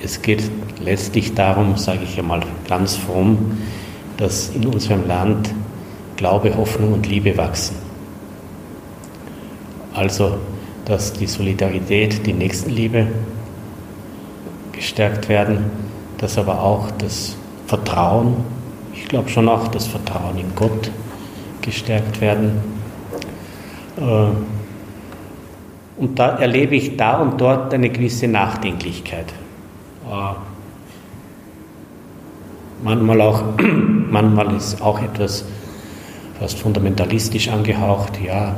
es 0.03 0.21
geht 0.21 0.43
letztlich 0.83 1.33
darum, 1.33 1.77
sage 1.77 2.01
ich 2.03 2.19
einmal 2.19 2.41
ganz 2.67 2.97
fromm, 2.97 3.57
dass 4.17 4.49
in 4.49 4.65
unserem 4.65 5.07
Land 5.07 5.49
Glaube, 6.17 6.55
Hoffnung 6.57 6.91
und 6.93 7.07
Liebe 7.07 7.37
wachsen. 7.37 7.88
Also, 9.99 10.37
dass 10.85 11.11
die 11.11 11.27
Solidarität, 11.27 12.25
die 12.25 12.31
Nächstenliebe 12.31 13.07
gestärkt 14.71 15.27
werden, 15.27 15.65
dass 16.19 16.37
aber 16.37 16.63
auch 16.63 16.89
das 16.99 17.35
Vertrauen, 17.67 18.37
ich 18.93 19.09
glaube 19.09 19.27
schon 19.27 19.49
auch 19.49 19.67
das 19.67 19.87
Vertrauen 19.87 20.37
in 20.37 20.55
Gott 20.55 20.89
gestärkt 21.61 22.21
werden. 22.21 22.61
Äh, 23.97 24.27
und 26.01 26.17
da 26.17 26.29
erlebe 26.37 26.77
ich 26.77 26.95
da 26.95 27.17
und 27.17 27.41
dort 27.41 27.73
eine 27.73 27.89
gewisse 27.89 28.29
Nachdenklichkeit. 28.29 29.33
Äh, 30.09 30.33
manchmal 32.85 33.19
auch, 33.19 33.43
manchmal 34.09 34.55
ist 34.55 34.81
auch 34.81 35.01
etwas 35.01 35.43
fast 36.39 36.57
fundamentalistisch 36.57 37.49
angehaucht, 37.49 38.17
ja. 38.21 38.55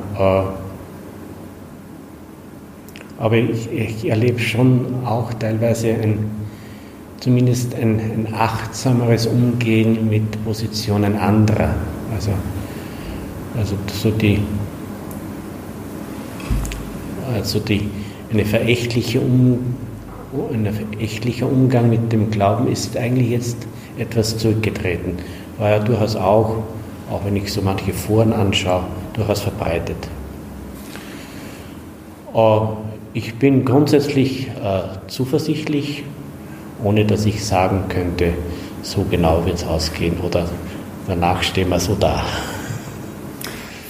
Aber 3.22 3.36
ich, 3.38 3.72
ich, 3.72 4.10
erlebe 4.10 4.40
schon 4.40 5.06
auch 5.06 5.32
teilweise 5.36 5.90
ein, 5.90 6.32
zumindest 7.20 7.76
ein, 7.76 8.00
ein, 8.00 8.34
achtsameres 8.34 9.28
Umgehen 9.28 10.10
mit 10.10 10.44
Positionen 10.44 11.16
anderer. 11.16 11.76
Also, 12.16 12.32
also 13.56 13.76
so 13.94 14.10
die, 14.10 14.40
also 17.32 17.60
die, 17.60 17.92
eine 18.34 18.44
verächtliche 18.44 19.22
um, 19.22 19.76
ein 20.52 20.68
echtlicher 21.00 21.46
Umgang 21.46 21.92
mit 21.92 22.12
dem 22.12 22.32
Glauben 22.32 22.68
ist 22.68 22.98
eigentlich 22.98 23.30
jetzt 23.30 23.68
etwas 24.00 24.36
zurückgetreten. 24.40 25.20
War 25.60 25.70
ja 25.70 25.80
durchaus 25.80 26.16
auch, 26.16 26.56
auch 27.12 27.24
wenn 27.24 27.36
ich 27.36 27.54
so 27.54 27.62
manche 27.62 27.94
Foren 27.94 28.34
anschaue, 28.34 28.86
durchaus 29.14 29.42
verbreitet. 29.42 30.10
Äh, 32.34 32.60
ich 33.14 33.36
bin 33.36 33.66
grundsätzlich 33.66 34.48
äh, 34.48 34.84
zuversichtlich, 35.08 36.04
ohne 36.84 37.06
dass 37.06 37.26
ich 37.26 37.46
sagen 37.46 37.86
könnte, 37.90 38.34
so 38.82 39.06
genau 39.10 39.46
wird 39.46 39.58
es 39.58 39.66
ausgehen 39.66 40.20
oder 40.20 40.48
danach 41.08 41.44
stehen 41.44 41.70
wir 41.70 41.80
so 41.80 41.96
da. 41.96 42.24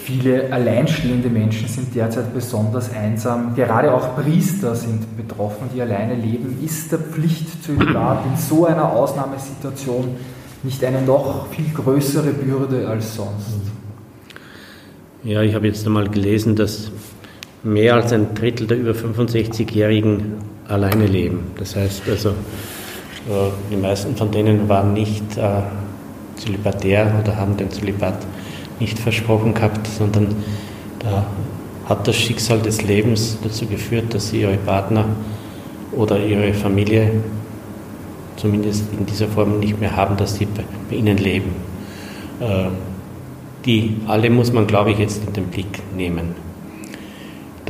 Viele 0.03 0.51
alleinstehende 0.51 1.29
Menschen 1.29 1.67
sind 1.67 1.95
derzeit 1.95 2.33
besonders 2.33 2.91
einsam. 2.91 3.55
Gerade 3.55 3.93
auch 3.93 4.15
Priester 4.15 4.75
sind 4.75 5.15
betroffen, 5.15 5.69
die 5.73 5.81
alleine 5.81 6.15
leben. 6.15 6.57
Ist 6.65 6.91
der 6.91 6.99
Pflichtzölibat 6.99 8.25
in 8.25 8.35
so 8.35 8.65
einer 8.65 8.91
Ausnahmesituation 8.91 10.15
nicht 10.63 10.83
eine 10.83 11.01
noch 11.01 11.47
viel 11.47 11.69
größere 11.73 12.31
Bürde 12.31 12.87
als 12.89 13.15
sonst? 13.15 13.61
Ja, 15.23 15.43
ich 15.43 15.53
habe 15.53 15.67
jetzt 15.67 15.85
einmal 15.85 16.09
gelesen, 16.09 16.55
dass 16.55 16.91
mehr 17.63 17.95
als 17.95 18.11
ein 18.11 18.33
Drittel 18.33 18.67
der 18.67 18.77
über 18.77 18.91
65-Jährigen 18.91 20.35
alleine 20.67 21.05
leben. 21.05 21.51
Das 21.57 21.75
heißt 21.75 22.03
also, 22.09 22.29
äh, 22.29 23.51
die 23.71 23.77
meisten 23.77 24.15
von 24.15 24.31
denen 24.31 24.67
waren 24.67 24.93
nicht 24.93 25.37
äh, 25.37 25.61
zölibatär 26.37 27.13
oder 27.21 27.35
haben 27.35 27.57
den 27.57 27.69
Zölibat 27.69 28.17
nicht 28.79 28.97
versprochen 28.97 29.53
gehabt, 29.53 29.85
sondern 29.87 30.35
da 30.99 31.25
hat 31.85 32.07
das 32.07 32.15
Schicksal 32.15 32.59
des 32.59 32.81
Lebens 32.81 33.37
dazu 33.43 33.65
geführt, 33.67 34.13
dass 34.13 34.29
sie 34.29 34.41
ihre 34.41 34.57
Partner 34.57 35.05
oder 35.91 36.19
ihre 36.19 36.53
Familie 36.53 37.11
zumindest 38.37 38.85
in 38.97 39.05
dieser 39.05 39.27
Form 39.27 39.59
nicht 39.59 39.79
mehr 39.79 39.95
haben, 39.95 40.17
dass 40.17 40.35
sie 40.35 40.47
bei, 40.89 40.95
ihnen 40.95 41.17
leben. 41.17 41.51
Äh, 42.39 42.69
die 43.65 43.97
alle 44.07 44.31
muss 44.31 44.51
man, 44.51 44.65
glaube 44.65 44.91
ich, 44.91 44.97
jetzt 44.97 45.23
in 45.27 45.33
den 45.33 45.45
Blick 45.45 45.81
nehmen. 45.95 46.35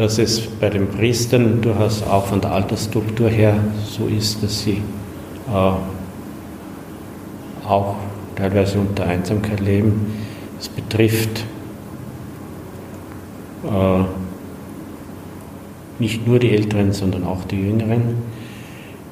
Dass 0.02 0.18
es 0.18 0.42
bei 0.42 0.68
den 0.72 0.88
Priestern 0.88 1.62
durchaus 1.62 2.02
auch 2.02 2.26
von 2.26 2.42
der 2.42 2.54
Altersstruktur 2.54 3.30
her 3.30 3.54
so 3.88 4.08
ist, 4.08 4.42
dass 4.42 4.64
sie 4.64 4.82
äh, 5.48 5.74
auch 7.68 7.98
teilweise 8.36 8.80
unter 8.80 9.06
Einsamkeit 9.06 9.60
leben. 9.60 10.18
Es 10.60 10.70
betrifft 10.70 11.46
äh, 13.64 14.04
nicht 16.00 16.26
nur 16.26 16.40
die 16.40 16.50
Älteren, 16.50 16.94
sondern 16.94 17.24
auch 17.24 17.44
die 17.44 17.62
Jüngeren, 17.62 18.16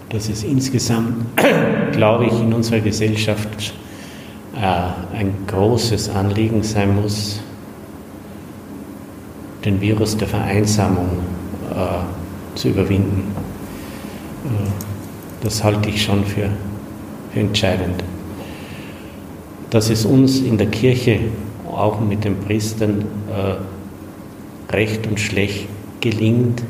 dass 0.09 0.27
es 0.27 0.43
insgesamt, 0.43 1.23
glaube 1.91 2.25
ich, 2.25 2.33
in 2.33 2.51
unserer 2.51 2.79
Gesellschaft 2.79 3.75
äh, 4.55 5.15
ein 5.15 5.35
großes 5.45 6.09
Anliegen 6.09 6.63
sein 6.63 6.99
muss, 6.99 7.41
den 9.65 9.81
Virus 9.81 10.17
der 10.17 10.27
Vereinsamung 10.27 11.19
äh, 11.71 12.57
zu 12.57 12.69
überwinden. 12.69 13.33
Äh, 14.45 14.69
das 15.43 15.63
halte 15.63 15.89
ich 15.89 16.03
schon 16.03 16.25
für, 16.25 16.49
für 17.33 17.39
entscheidend 17.39 18.03
dass 19.69 19.89
es 19.89 20.05
uns 20.05 20.39
in 20.39 20.57
der 20.57 20.67
Kirche 20.67 21.19
auch 21.71 21.99
mit 21.99 22.23
den 22.23 22.39
Priestern 22.39 23.05
äh, 23.29 24.73
recht 24.73 25.05
und 25.07 25.19
schlecht 25.19 25.67
gelingt, 26.01 26.63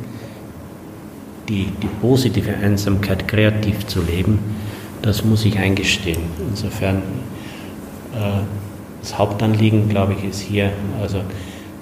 die, 1.47 1.67
die 1.81 1.87
positive 2.01 2.53
Einsamkeit 2.55 3.27
kreativ 3.27 3.87
zu 3.87 4.01
leben, 4.01 4.39
das 5.01 5.23
muss 5.23 5.45
ich 5.45 5.57
eingestehen. 5.57 6.21
Insofern, 6.49 6.97
äh, 8.13 8.41
das 9.01 9.17
Hauptanliegen, 9.17 9.87
glaube 9.87 10.13
ich, 10.13 10.29
ist 10.29 10.41
hier, 10.41 10.71
also 11.01 11.19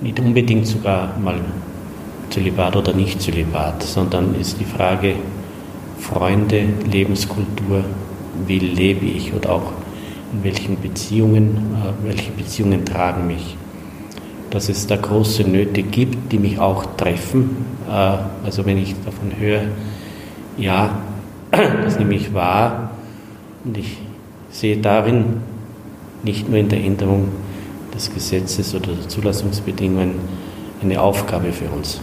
nicht 0.01 0.19
unbedingt 0.19 0.67
sogar 0.67 1.17
mal 1.19 1.39
Zölibat 2.29 2.75
oder 2.75 2.93
nicht 2.93 3.21
Zölibat, 3.21 3.83
sondern 3.83 4.35
ist 4.35 4.59
die 4.59 4.65
Frage 4.65 5.15
Freunde, 5.99 6.63
Lebenskultur, 6.89 7.83
wie 8.45 8.59
lebe 8.59 9.05
ich 9.05 9.33
oder 9.33 9.53
auch 9.53 9.71
in 10.33 10.43
welchen 10.43 10.79
Beziehungen, 10.79 11.75
äh, 11.75 12.07
welche 12.07 12.31
Beziehungen 12.31 12.85
tragen 12.85 13.27
mich. 13.27 13.57
Dass 14.49 14.69
es 14.69 14.87
da 14.87 14.95
große 14.95 15.43
Nöte 15.43 15.83
gibt, 15.83 16.31
die 16.31 16.37
mich 16.37 16.59
auch 16.59 16.85
treffen. 16.97 17.65
Äh, 17.89 18.17
also 18.45 18.65
wenn 18.65 18.77
ich 18.77 18.95
davon 19.03 19.31
höre, 19.39 19.63
ja, 20.57 20.99
das 21.51 21.97
nehme 21.97 22.15
ich 22.15 22.33
wahr 22.33 22.91
und 23.63 23.77
ich 23.77 23.97
sehe 24.49 24.77
darin 24.77 25.41
nicht 26.23 26.49
nur 26.49 26.59
in 26.59 26.69
der 26.69 26.79
Änderung 26.83 27.29
des 27.97 28.13
Gesetzes 28.13 28.73
oder 28.75 28.93
der 28.93 29.09
Zulassungsbedingungen 29.09 30.15
eine 30.81 31.01
Aufgabe 31.01 31.51
für 31.51 31.69
uns. 31.69 31.99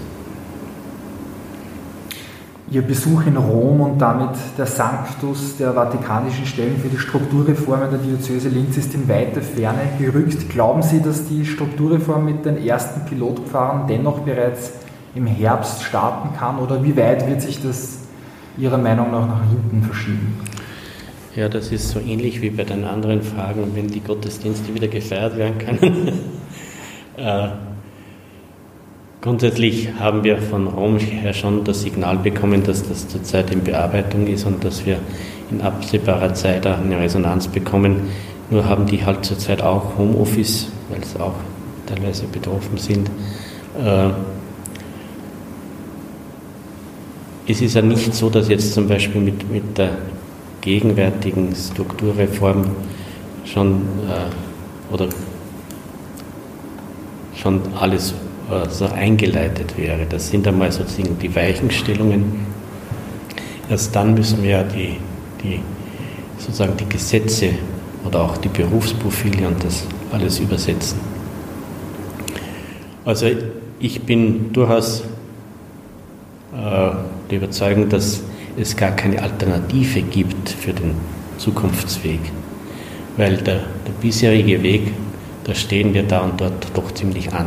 Ihr 2.71 2.83
Besuch 2.83 3.27
in 3.27 3.37
Rom 3.37 3.83
und 3.83 3.99
damit 4.01 4.31
der 4.59 4.67
Sanctus 4.67 5.57
der 5.59 5.75
vatikanischen 5.75 6.45
Stellen 6.45 6.77
für 6.79 6.89
die 6.89 6.99
Strukturreform 6.99 7.85
in 7.85 7.91
der 7.91 7.99
Diözese 8.01 8.49
Linz 8.49 8.77
ist 8.77 8.95
in 8.95 9.09
weite 9.09 9.43
Ferne 9.43 9.83
gerückt. 9.99 10.49
Glauben 10.51 10.83
Sie, 10.83 11.01
dass 11.01 11.29
die 11.29 11.47
Strukturreform 11.47 12.25
mit 12.25 12.45
den 12.45 12.57
ersten 12.57 13.05
Pilotpfarrern 13.05 13.87
dennoch 13.87 14.21
bereits 14.21 14.73
im 15.15 15.27
Herbst 15.27 15.85
starten 15.85 16.37
kann 16.37 16.59
oder 16.59 16.83
wie 16.83 16.97
weit 16.97 17.29
wird 17.29 17.43
sich 17.43 17.63
das 17.63 17.99
Ihrer 18.57 18.79
Meinung 18.79 19.11
nach 19.13 19.29
nach 19.29 19.43
hinten 19.49 19.83
verschieben? 19.83 20.35
Ja, 21.37 21.49
das 21.49 21.73
ist 21.73 21.91
so 21.91 22.01
ähnlich 22.01 22.41
wie 22.43 22.51
bei 22.51 22.65
den 22.65 22.85
anderen 22.85 23.23
Fragen, 23.23 23.73
wenn 23.75 23.89
die 23.89 24.01
Gottesdienste 24.01 24.73
wieder 24.75 24.89
gefeiert 24.89 25.37
werden 25.37 25.59
können. 25.59 26.13
äh, 27.17 27.49
Grundsätzlich 29.25 29.89
haben 29.99 30.23
wir 30.23 30.37
von 30.37 30.67
Rom 30.67 30.99
her 30.99 31.33
schon 31.33 31.65
das 31.65 31.81
Signal 31.81 32.19
bekommen, 32.19 32.63
dass 32.63 32.87
das 32.87 33.09
zurzeit 33.09 33.51
in 33.51 33.65
Bearbeitung 33.65 34.27
ist 34.27 34.45
und 34.45 34.63
dass 34.63 34.85
wir 34.85 34.99
in 35.51 35.63
absehbarer 35.63 36.35
Zeit 36.35 36.67
auch 36.67 36.77
eine 36.77 37.01
Resonanz 37.01 37.49
bekommen. 37.49 38.11
Nur 38.51 38.69
haben 38.69 38.85
die 38.85 39.03
halt 39.03 39.25
zurzeit 39.25 39.63
auch 39.63 39.97
Homeoffice, 39.97 40.69
weil 40.91 41.03
sie 41.03 41.19
auch 41.19 41.37
teilweise 41.87 42.27
betroffen 42.27 42.77
sind. 42.77 43.09
Äh, 43.83 44.11
es 47.51 47.63
ist 47.63 47.77
ja 47.77 47.81
nicht 47.81 48.15
so, 48.15 48.29
dass 48.29 48.51
jetzt 48.51 48.75
zum 48.75 48.89
Beispiel 48.89 49.23
mit, 49.23 49.51
mit 49.51 49.79
der 49.79 49.93
gegenwärtigen 50.65 51.55
Strukturreform 51.55 52.65
schon 53.45 53.83
äh, 54.09 54.93
oder 54.93 55.09
schon 57.37 57.61
alles 57.79 58.15
äh, 58.51 58.69
so 58.71 58.87
eingeleitet 58.87 59.77
wäre. 59.77 60.07
Das 60.09 60.31
sind 60.31 60.49
einmal 60.49 60.73
sozusagen 60.73 61.19
die 61.19 61.35
Weichenstellungen. 61.37 62.47
Erst 63.69 63.95
dann 63.95 64.15
müssen 64.15 64.43
wir 64.43 64.63
die, 64.63 64.97
die, 65.43 65.61
sozusagen 66.39 66.77
die 66.79 66.89
Gesetze 66.89 67.51
oder 68.07 68.23
auch 68.23 68.39
die 68.39 68.49
Berufsprofile 68.49 69.47
und 69.49 69.63
das 69.63 69.87
alles 70.13 70.39
übersetzen. 70.39 70.99
Also 73.05 73.27
ich 73.81 74.01
bin 74.01 74.51
durchaus 74.55 75.03
äh, 76.55 76.91
der 77.31 77.37
Überzeugung, 77.37 77.91
dass 77.91 78.23
es 78.57 78.77
gar 78.77 78.93
keine 78.93 79.23
Alternative 79.23 80.03
gibt 80.03 80.51
für 80.51 80.73
den 80.73 80.95
Zukunftsweg, 81.39 82.21
weil 83.17 83.37
der, 83.39 83.61
der 83.87 83.93
bisherige 84.01 84.63
Weg, 84.63 84.93
da 85.45 85.55
stehen 85.55 85.93
wir 85.95 86.05
da 86.05 86.21
und 86.21 86.41
dort 86.41 86.67
doch 86.75 86.93
ziemlich 86.95 87.33
an. 87.33 87.47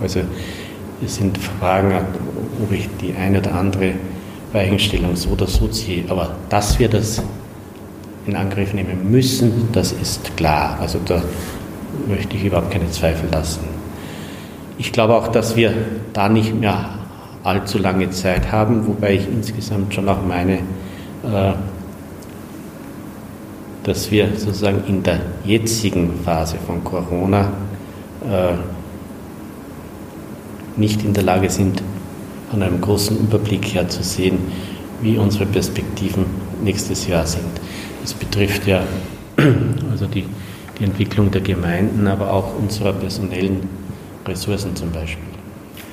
Also 0.00 0.20
es 1.04 1.16
sind 1.16 1.38
Fragen, 1.38 1.94
ob 2.62 2.72
ich 2.72 2.88
die 3.00 3.14
eine 3.14 3.38
oder 3.38 3.54
andere 3.54 3.94
Weichenstellung 4.52 5.16
so 5.16 5.30
oder 5.30 5.46
so 5.46 5.66
ziehe. 5.68 6.04
Aber 6.08 6.36
dass 6.48 6.78
wir 6.78 6.88
das 6.88 7.22
in 8.26 8.36
Angriff 8.36 8.72
nehmen 8.72 9.10
müssen, 9.10 9.68
das 9.72 9.92
ist 9.92 10.36
klar. 10.36 10.78
Also 10.80 11.00
da 11.04 11.22
möchte 12.06 12.36
ich 12.36 12.44
überhaupt 12.44 12.70
keine 12.70 12.90
Zweifel 12.90 13.28
lassen. 13.30 13.64
Ich 14.78 14.92
glaube 14.92 15.14
auch, 15.14 15.28
dass 15.28 15.56
wir 15.56 15.74
da 16.12 16.28
nicht 16.28 16.54
mehr 16.54 17.01
allzu 17.44 17.78
lange 17.78 18.10
Zeit 18.10 18.52
haben, 18.52 18.86
wobei 18.86 19.14
ich 19.14 19.28
insgesamt 19.28 19.94
schon 19.94 20.08
auch 20.08 20.24
meine, 20.24 20.58
äh, 21.24 21.52
dass 23.82 24.10
wir 24.10 24.28
sozusagen 24.36 24.84
in 24.86 25.02
der 25.02 25.20
jetzigen 25.44 26.20
Phase 26.24 26.56
von 26.64 26.84
Corona 26.84 27.52
äh, 28.22 28.54
nicht 30.76 31.04
in 31.04 31.12
der 31.12 31.24
Lage 31.24 31.50
sind, 31.50 31.82
an 32.52 32.62
einem 32.62 32.80
großen 32.80 33.18
Überblick 33.18 33.74
her 33.74 33.88
zu 33.88 34.02
sehen, 34.02 34.38
wie 35.00 35.16
unsere 35.16 35.46
Perspektiven 35.46 36.26
nächstes 36.62 37.08
Jahr 37.08 37.26
sind. 37.26 37.60
Das 38.02 38.14
betrifft 38.14 38.66
ja 38.66 38.82
also 39.90 40.06
die, 40.06 40.26
die 40.78 40.84
Entwicklung 40.84 41.30
der 41.30 41.40
Gemeinden, 41.40 42.06
aber 42.06 42.32
auch 42.32 42.56
unserer 42.56 42.92
personellen 42.92 43.68
Ressourcen 44.26 44.76
zum 44.76 44.92
Beispiel. 44.92 45.31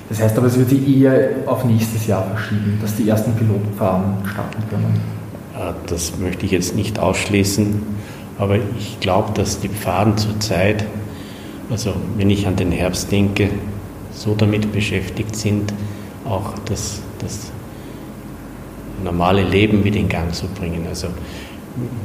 Das 0.10 0.20
heißt 0.22 0.38
aber, 0.38 0.48
es 0.48 0.58
wird 0.58 0.70
sich 0.70 0.88
eher 0.88 1.30
auf 1.46 1.64
nächstes 1.64 2.08
Jahr 2.08 2.26
verschieben, 2.26 2.80
dass 2.82 2.96
die 2.96 3.08
ersten 3.08 3.34
Pilotfahren 3.36 4.16
starten 4.26 4.64
können. 4.70 5.00
Äh, 5.56 5.74
das 5.86 6.18
möchte 6.18 6.46
ich 6.46 6.52
jetzt 6.52 6.76
nicht 6.76 6.98
ausschließen, 6.98 7.82
aber 8.40 8.56
ich 8.78 9.00
glaube, 9.00 9.32
dass 9.34 9.60
die 9.60 9.70
Pfaden 9.70 10.18
zurzeit, 10.18 10.86
also 11.70 11.94
wenn 12.18 12.32
ich 12.32 12.48
an 12.48 12.56
den 12.56 12.72
Herbst 12.72 13.12
denke, 13.12 13.50
so 14.12 14.34
damit 14.36 14.72
beschäftigt 14.72 15.36
sind, 15.36 15.74
auch 16.26 16.54
das, 16.66 17.02
das 17.20 17.52
normale 19.04 19.44
Leben 19.44 19.84
wieder 19.84 20.00
in 20.00 20.10
Gang 20.10 20.34
zu 20.34 20.48
bringen. 20.48 20.86
Also 20.90 21.08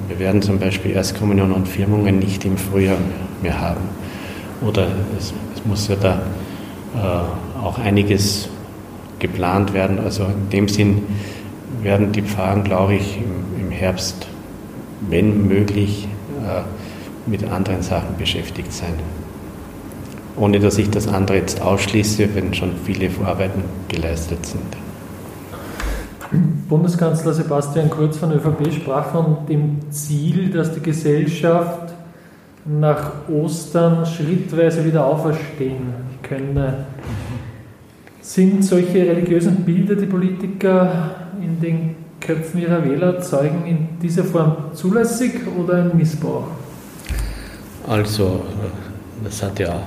wir 0.08 0.18
werden 0.18 0.42
zum 0.42 0.58
Beispiel 0.58 0.92
Erstkommunion 0.92 1.52
und 1.52 1.66
Firmungen 1.66 2.18
nicht 2.18 2.44
im 2.44 2.56
Frühjahr 2.56 2.98
mehr 3.42 3.60
haben. 3.60 3.80
Oder 4.60 4.88
es, 5.18 5.32
es 5.54 5.64
muss 5.64 5.88
ja 5.88 5.96
da 5.96 6.22
äh, 6.94 7.53
auch 7.64 7.78
einiges 7.78 8.48
geplant 9.18 9.72
werden. 9.74 9.98
Also 9.98 10.24
in 10.24 10.50
dem 10.50 10.68
Sinn 10.68 11.02
werden 11.82 12.12
die 12.12 12.22
Pfarrer, 12.22 12.60
glaube 12.62 12.94
ich, 12.94 13.16
im, 13.16 13.66
im 13.66 13.70
Herbst, 13.70 14.26
wenn 15.08 15.48
möglich, 15.48 16.08
äh, 16.44 16.62
mit 17.28 17.42
anderen 17.50 17.82
Sachen 17.82 18.16
beschäftigt 18.18 18.72
sein 18.72 18.94
ohne 20.36 20.58
dass 20.58 20.78
ich 20.78 20.90
das 20.90 21.08
andere 21.08 21.38
jetzt 21.38 21.60
ausschließe, 21.62 22.34
wenn 22.34 22.54
schon 22.54 22.72
viele 22.84 23.10
Vorarbeiten 23.10 23.62
geleistet 23.88 24.44
sind. 24.46 24.76
Bundeskanzler 26.68 27.32
Sebastian 27.32 27.90
Kurz 27.90 28.16
von 28.16 28.32
ÖVP 28.32 28.72
sprach 28.72 29.12
von 29.12 29.46
dem 29.48 29.90
Ziel, 29.90 30.50
dass 30.50 30.74
die 30.74 30.80
Gesellschaft 30.80 31.92
nach 32.64 33.28
Ostern 33.28 34.04
schrittweise 34.06 34.84
wieder 34.84 35.06
auferstehen 35.06 35.94
könne. 36.22 36.86
Sind 38.24 38.64
solche 38.64 39.00
religiösen 39.00 39.56
Bilder, 39.66 39.96
die 39.96 40.06
Politiker 40.06 41.10
in 41.42 41.60
den 41.60 41.94
Köpfen 42.18 42.62
ihrer 42.62 42.82
Wähler 42.82 43.20
zeugen, 43.20 43.66
in 43.66 44.00
dieser 44.00 44.24
Form 44.24 44.72
zulässig 44.72 45.32
oder 45.58 45.74
ein 45.74 45.94
Missbrauch? 45.94 46.46
Also, 47.86 48.40
das 49.22 49.42
hat 49.42 49.58
ja 49.58 49.82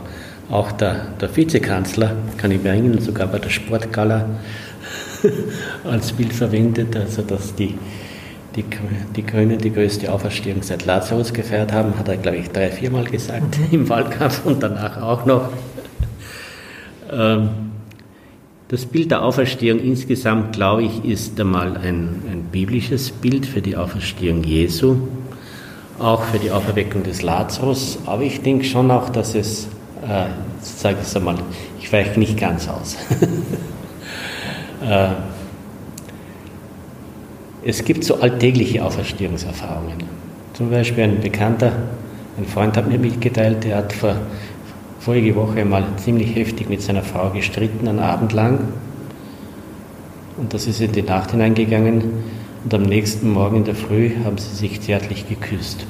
auch 0.51 0.71
der, 0.73 1.07
der 1.19 1.35
Vizekanzler, 1.35 2.11
kann 2.37 2.51
ich 2.51 2.61
mir 2.61 2.69
erinnern, 2.69 2.99
sogar 2.99 3.25
bei 3.25 3.39
der 3.39 3.49
Sportgala 3.49 4.25
als 5.83 6.11
Bild 6.11 6.31
verwendet, 6.31 6.95
also 6.95 7.23
dass 7.23 7.55
die, 7.55 7.73
die, 8.55 8.65
die 9.15 9.25
Grünen 9.25 9.57
die 9.57 9.73
größte 9.73 10.13
Auferstehung 10.13 10.61
seit 10.61 10.85
Lazarus 10.85 11.33
gefeiert 11.33 11.73
haben, 11.73 11.97
hat 11.97 12.07
er, 12.07 12.17
glaube 12.17 12.37
ich, 12.37 12.51
drei, 12.51 12.69
viermal 12.69 13.05
gesagt 13.05 13.57
mhm. 13.57 13.65
im 13.71 13.89
Wahlkampf 13.89 14.45
und 14.45 14.61
danach 14.61 15.01
auch 15.01 15.25
noch. 15.25 15.49
Ähm, 17.09 17.66
das 18.69 18.85
Bild 18.85 19.11
der 19.11 19.23
Auferstehung 19.23 19.79
insgesamt, 19.79 20.53
glaube 20.53 20.83
ich, 20.83 21.05
ist 21.05 21.39
einmal 21.39 21.77
ein, 21.77 22.21
ein 22.29 22.47
biblisches 22.51 23.11
Bild 23.11 23.45
für 23.45 23.61
die 23.61 23.77
Auferstehung 23.77 24.43
Jesu, 24.43 24.97
auch 25.99 26.23
für 26.23 26.39
die 26.39 26.51
Auferweckung 26.51 27.03
des 27.03 27.21
Lazarus, 27.21 27.97
aber 28.05 28.23
ich 28.23 28.41
denke 28.41 28.65
schon 28.65 28.91
auch, 28.91 29.09
dass 29.09 29.35
es 29.35 29.67
äh, 30.03 30.25
ich 30.61 30.97
es 31.01 31.15
einmal, 31.15 31.35
ich 31.79 31.91
weiche 31.91 32.19
nicht 32.19 32.37
ganz 32.37 32.67
aus. 32.67 32.97
äh, 34.85 35.09
es 37.65 37.83
gibt 37.83 38.03
so 38.03 38.19
alltägliche 38.19 38.83
Auferstehungserfahrungen. 38.83 39.97
Zum 40.53 40.69
Beispiel 40.69 41.05
ein 41.05 41.21
Bekannter, 41.21 41.71
ein 42.37 42.45
Freund 42.45 42.77
hat 42.77 42.87
mir 42.87 42.99
mitgeteilt, 42.99 43.63
der 43.63 43.77
hat 43.77 43.93
vor, 43.93 44.15
vorige 45.07 45.37
Woche 45.37 45.61
einmal 45.61 45.85
ziemlich 46.03 46.35
heftig 46.35 46.67
mit 46.67 46.81
seiner 46.81 47.01
Frau 47.01 47.29
gestritten, 47.29 47.87
einen 47.87 47.99
Abend 47.99 48.33
lang. 48.33 48.59
Und 50.35 50.53
das 50.53 50.67
ist 50.67 50.81
in 50.81 50.91
die 50.91 51.01
Nacht 51.01 51.31
hineingegangen. 51.31 52.25
Und 52.65 52.73
am 52.73 52.83
nächsten 52.83 53.31
Morgen 53.31 53.55
in 53.55 53.63
der 53.63 53.75
Früh 53.75 54.11
haben 54.25 54.37
sie 54.37 54.53
sich 54.53 54.81
zärtlich 54.81 55.29
geküsst. 55.29 55.85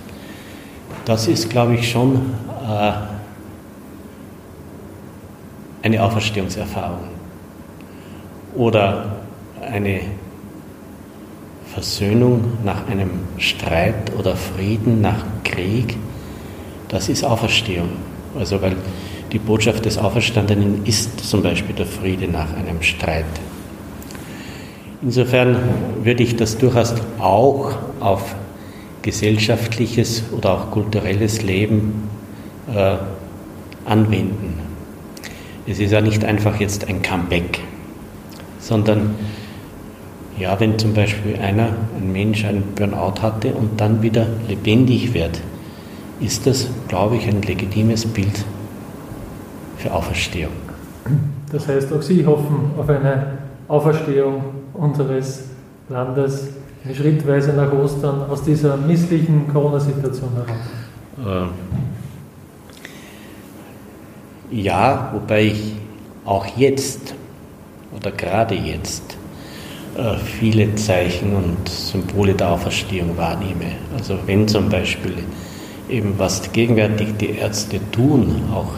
Das 1.05 1.27
ist, 1.27 1.49
glaube 1.49 1.73
ich, 1.73 1.89
schon 1.89 2.17
äh, 2.63 2.91
eine 5.81 6.03
Auferstehungserfahrung. 6.03 7.07
Oder 8.53 9.15
eine 9.59 10.01
Versöhnung 11.73 12.43
nach 12.63 12.87
einem 12.87 13.09
Streit 13.39 14.15
oder 14.15 14.35
Frieden, 14.35 15.01
nach 15.01 15.25
Krieg, 15.43 15.97
das 16.87 17.09
ist 17.09 17.23
Auferstehung. 17.23 17.89
Also 18.37 18.61
weil 18.61 18.75
die 19.31 19.39
Botschaft 19.39 19.85
des 19.85 19.97
Auferstandenen 19.97 20.85
ist 20.85 21.19
zum 21.27 21.43
Beispiel 21.43 21.75
der 21.75 21.85
Friede 21.85 22.27
nach 22.27 22.55
einem 22.55 22.81
Streit. 22.81 23.25
Insofern 25.01 25.57
würde 26.03 26.23
ich 26.23 26.35
das 26.35 26.57
durchaus 26.57 26.95
auch 27.19 27.77
auf 27.99 28.35
gesellschaftliches 29.01 30.23
oder 30.35 30.53
auch 30.53 30.71
kulturelles 30.71 31.43
Leben 31.43 32.09
äh, 32.73 32.95
anwenden. 33.85 34.59
Es 35.67 35.79
ist 35.79 35.91
ja 35.91 36.01
nicht 36.01 36.23
einfach 36.23 36.59
jetzt 36.59 36.87
ein 36.87 37.01
Comeback, 37.01 37.59
sondern 38.59 39.15
ja, 40.39 40.59
wenn 40.59 40.77
zum 40.77 40.93
Beispiel 40.93 41.35
einer, 41.37 41.69
ein 41.97 42.11
Mensch, 42.11 42.45
einen 42.45 42.63
Burnout 42.75 43.21
hatte 43.21 43.53
und 43.53 43.79
dann 43.81 44.01
wieder 44.01 44.27
lebendig 44.47 45.13
wird, 45.13 45.41
ist 46.19 46.45
das, 46.47 46.67
glaube 46.87 47.17
ich, 47.17 47.27
ein 47.27 47.41
legitimes 47.41 48.05
Bild 48.05 48.45
für 49.77 49.93
Auferstehung. 49.93 50.51
Das 51.51 51.67
heißt, 51.67 51.93
auch 51.93 52.01
Sie 52.01 52.25
hoffen 52.25 52.71
auf 52.77 52.89
eine 52.89 53.37
Auferstehung 53.67 54.43
unseres 54.73 55.45
Landes, 55.89 56.49
Schrittweise 56.95 57.53
nach 57.53 57.71
Ostern 57.73 58.29
aus 58.29 58.43
dieser 58.43 58.77
misslichen 58.77 59.47
Corona-Situation 59.51 60.29
heraus. 60.35 61.49
Äh, 64.51 64.55
ja, 64.55 65.11
wobei 65.13 65.45
ich 65.45 65.75
auch 66.23 66.45
jetzt 66.57 67.13
oder 67.93 68.11
gerade 68.11 68.55
jetzt 68.55 69.17
äh, 69.97 70.17
viele 70.17 70.75
Zeichen 70.75 71.35
und 71.35 71.67
Symbole 71.67 72.33
der 72.33 72.51
Auferstehung 72.51 73.17
wahrnehme. 73.17 73.71
Also 73.97 74.17
wenn 74.25 74.47
zum 74.47 74.69
Beispiel 74.69 75.15
eben 75.89 76.13
was 76.17 76.51
gegenwärtig 76.51 77.09
die 77.19 77.31
Ärzte 77.31 77.79
tun, 77.91 78.43
auch 78.53 78.73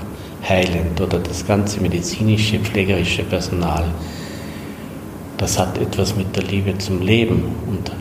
heilend 0.47 0.99
oder 1.01 1.19
das 1.19 1.45
ganze 1.45 1.81
medizinische, 1.81 2.59
pflegerische 2.59 3.23
Personal, 3.23 3.85
das 5.37 5.57
hat 5.57 5.77
etwas 5.77 6.15
mit 6.15 6.35
der 6.35 6.43
Liebe 6.43 6.77
zum 6.77 7.01
Leben 7.01 7.43
und 7.67 7.91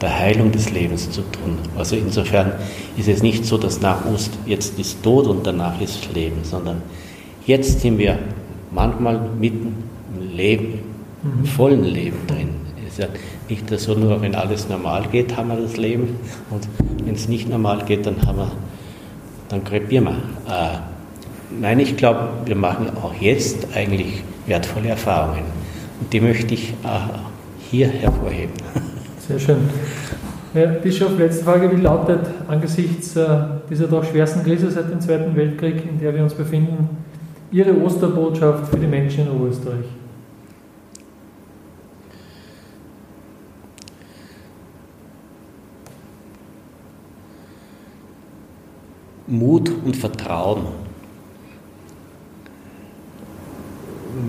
der 0.00 0.18
Heilung 0.18 0.50
des 0.50 0.70
Lebens 0.70 1.10
zu 1.10 1.22
tun. 1.22 1.58
Also 1.76 1.94
insofern 1.96 2.52
ist 2.96 3.08
es 3.08 3.22
nicht 3.22 3.44
so, 3.44 3.58
dass 3.58 3.80
nach 3.80 4.04
Ost 4.06 4.32
jetzt 4.46 4.78
ist 4.78 5.02
Tod 5.02 5.26
und 5.26 5.46
danach 5.46 5.80
ist 5.80 6.12
Leben, 6.14 6.42
sondern 6.42 6.82
jetzt 7.46 7.80
sind 7.80 7.98
wir 7.98 8.18
manchmal 8.70 9.20
mitten 9.38 9.84
im 10.16 10.36
Leben, 10.36 10.80
im 11.22 11.44
vollen 11.44 11.84
Leben 11.84 12.18
drin 12.26 12.59
ist 12.90 12.98
ja 12.98 13.06
nicht 13.48 13.80
so, 13.80 13.94
nur 13.94 14.20
wenn 14.20 14.34
alles 14.34 14.68
normal 14.68 15.04
geht, 15.10 15.36
haben 15.36 15.48
wir 15.48 15.56
das 15.56 15.76
Leben. 15.76 16.16
Und 16.50 16.68
wenn 17.04 17.14
es 17.14 17.28
nicht 17.28 17.48
normal 17.48 17.84
geht, 17.84 18.06
dann 18.06 18.26
haben 18.26 18.38
wir, 18.38 18.52
dann 19.48 19.64
krepieren 19.64 20.04
wir. 20.04 20.12
Äh, 20.52 20.78
nein, 21.60 21.78
ich 21.80 21.96
glaube, 21.96 22.28
wir 22.44 22.56
machen 22.56 22.90
auch 23.02 23.14
jetzt 23.14 23.68
eigentlich 23.74 24.22
wertvolle 24.46 24.88
Erfahrungen. 24.88 25.44
Und 26.00 26.12
die 26.12 26.20
möchte 26.20 26.54
ich 26.54 26.70
äh, 26.70 26.98
hier 27.70 27.88
hervorheben. 27.88 28.54
Sehr 29.28 29.38
schön. 29.38 29.58
Herr 30.52 30.66
Bischof, 30.66 31.16
letzte 31.16 31.44
Frage. 31.44 31.70
Wie 31.70 31.80
lautet 31.80 32.26
angesichts 32.48 33.14
äh, 33.14 33.28
dieser 33.70 33.86
doch 33.86 34.04
schwersten 34.04 34.42
Krise 34.42 34.68
seit 34.68 34.90
dem 34.90 35.00
Zweiten 35.00 35.36
Weltkrieg, 35.36 35.84
in 35.88 36.00
der 36.00 36.12
wir 36.12 36.24
uns 36.24 36.34
befinden, 36.34 36.88
Ihre 37.52 37.76
Osterbotschaft 37.80 38.68
für 38.68 38.78
die 38.78 38.86
Menschen 38.86 39.26
in 39.26 39.32
Oberösterreich? 39.32 39.86
Mut 49.30 49.70
und 49.84 49.96
Vertrauen, 49.96 50.64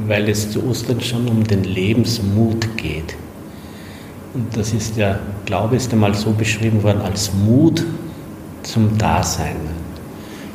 weil 0.07 0.29
es 0.29 0.51
zu 0.51 0.63
Ostern 0.67 1.01
schon 1.01 1.27
um 1.27 1.43
den 1.43 1.63
Lebensmut 1.63 2.77
geht. 2.77 3.15
Und 4.35 4.55
das 4.55 4.73
ist 4.73 4.97
der 4.97 5.19
Glaube 5.45 5.75
ist 5.75 5.91
einmal 5.91 6.13
so 6.13 6.31
beschrieben 6.31 6.83
worden 6.83 7.01
als 7.01 7.33
Mut 7.33 7.83
zum 8.61 8.95
Dasein, 8.99 9.55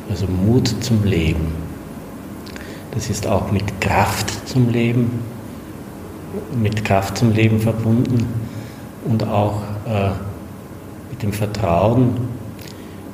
also 0.09 0.25
Mut 0.27 0.73
zum 0.79 1.03
Leben. 1.03 1.51
Das 2.91 3.09
ist 3.09 3.27
auch 3.27 3.51
mit 3.51 3.81
Kraft 3.81 4.47
zum 4.47 4.69
Leben, 4.69 5.19
mit 6.59 6.85
Kraft 6.85 7.17
zum 7.17 7.33
Leben 7.33 7.59
verbunden 7.59 8.25
und 9.05 9.27
auch 9.27 9.61
äh, 9.85 10.11
mit 11.11 11.21
dem 11.21 11.33
Vertrauen 11.33 12.36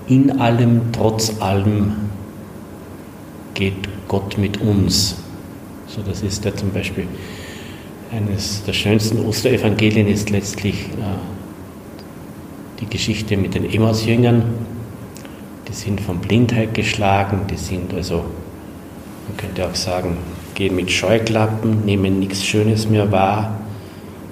in 0.07 0.39
allem, 0.39 0.91
trotz 0.91 1.41
allem 1.41 1.93
geht 3.53 3.75
Gott 4.07 4.37
mit 4.37 4.59
uns. 4.61 5.15
So, 5.87 6.01
das 6.01 6.21
ist 6.21 6.43
ja 6.45 6.55
zum 6.55 6.71
Beispiel 6.71 7.07
eines 8.11 8.63
der 8.63 8.73
schönsten 8.73 9.25
Osterevangelien 9.25 10.07
ist 10.07 10.29
letztlich 10.29 10.85
äh, 10.85 11.19
die 12.79 12.85
Geschichte 12.85 13.37
mit 13.37 13.55
den 13.55 13.71
Emmaus-Jüngern. 13.71 14.43
Die 15.67 15.73
sind 15.73 16.01
von 16.01 16.19
Blindheit 16.19 16.73
geschlagen, 16.73 17.41
die 17.49 17.57
sind 17.57 17.93
also, 17.93 18.17
man 19.27 19.37
könnte 19.37 19.65
auch 19.65 19.75
sagen, 19.75 20.17
gehen 20.53 20.75
mit 20.75 20.91
Scheuklappen, 20.91 21.85
nehmen 21.85 22.19
nichts 22.19 22.43
Schönes 22.43 22.87
mehr 22.87 23.11
wahr, 23.11 23.59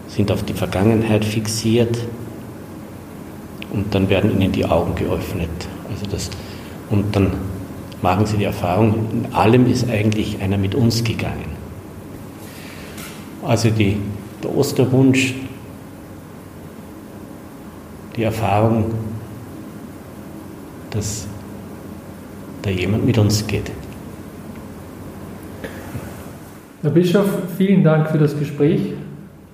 sind 0.07 0.31
auf 0.31 0.43
die 0.43 0.53
Vergangenheit 0.53 1.25
fixiert 1.25 1.97
und 3.71 3.93
dann 3.93 4.09
werden 4.09 4.39
ihnen 4.39 4.51
die 4.51 4.65
Augen 4.65 4.95
geöffnet. 4.95 5.49
Also 5.89 6.05
das, 6.09 6.29
und 6.89 7.15
dann 7.15 7.31
machen 8.01 8.25
sie 8.25 8.37
die 8.37 8.45
Erfahrung, 8.45 9.07
in 9.11 9.33
allem 9.33 9.69
ist 9.69 9.89
eigentlich 9.89 10.41
einer 10.41 10.57
mit 10.57 10.75
uns 10.75 11.03
gegangen. 11.03 11.51
Also 13.43 13.69
die, 13.69 13.97
der 14.43 14.55
Osterwunsch, 14.55 15.33
die 18.15 18.23
Erfahrung, 18.23 18.93
dass 20.89 21.27
da 22.61 22.69
jemand 22.69 23.05
mit 23.05 23.17
uns 23.17 23.45
geht. 23.47 23.71
Herr 26.81 26.91
Bischof, 26.91 27.25
vielen 27.57 27.83
Dank 27.83 28.09
für 28.09 28.17
das 28.17 28.37
Gespräch. 28.37 28.93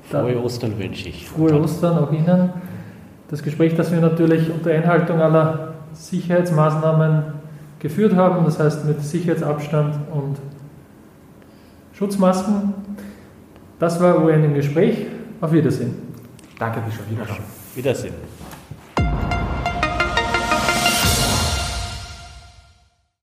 Frohe 0.09 0.41
Ostern 0.41 0.80
wünsche 0.80 1.09
ich. 1.09 1.28
Frohe 1.28 1.59
Ostern 1.59 1.97
auch 1.97 2.11
Ihnen. 2.11 2.49
Das 3.30 3.43
Gespräch, 3.43 3.75
das 3.75 3.91
wir 3.91 3.99
natürlich 3.99 4.49
unter 4.51 4.71
Einhaltung 4.71 5.19
aller 5.21 5.73
Sicherheitsmaßnahmen 5.93 7.23
geführt 7.80 8.15
haben, 8.15 8.45
das 8.45 8.59
heißt 8.59 8.86
mit 8.86 9.03
Sicherheitsabstand 9.03 9.95
und 10.13 10.38
Schutzmasken. 11.93 12.73
Das 13.80 14.01
war 14.01 14.23
UN 14.23 14.43
im 14.45 14.53
Gespräch. 14.53 15.05
Auf 15.41 15.51
Wiedersehen. 15.51 15.93
Danke, 16.57 16.80
Bischof. 16.82 17.03
Wiedersehen. 17.09 17.43
Wiedersehen. 17.75 18.13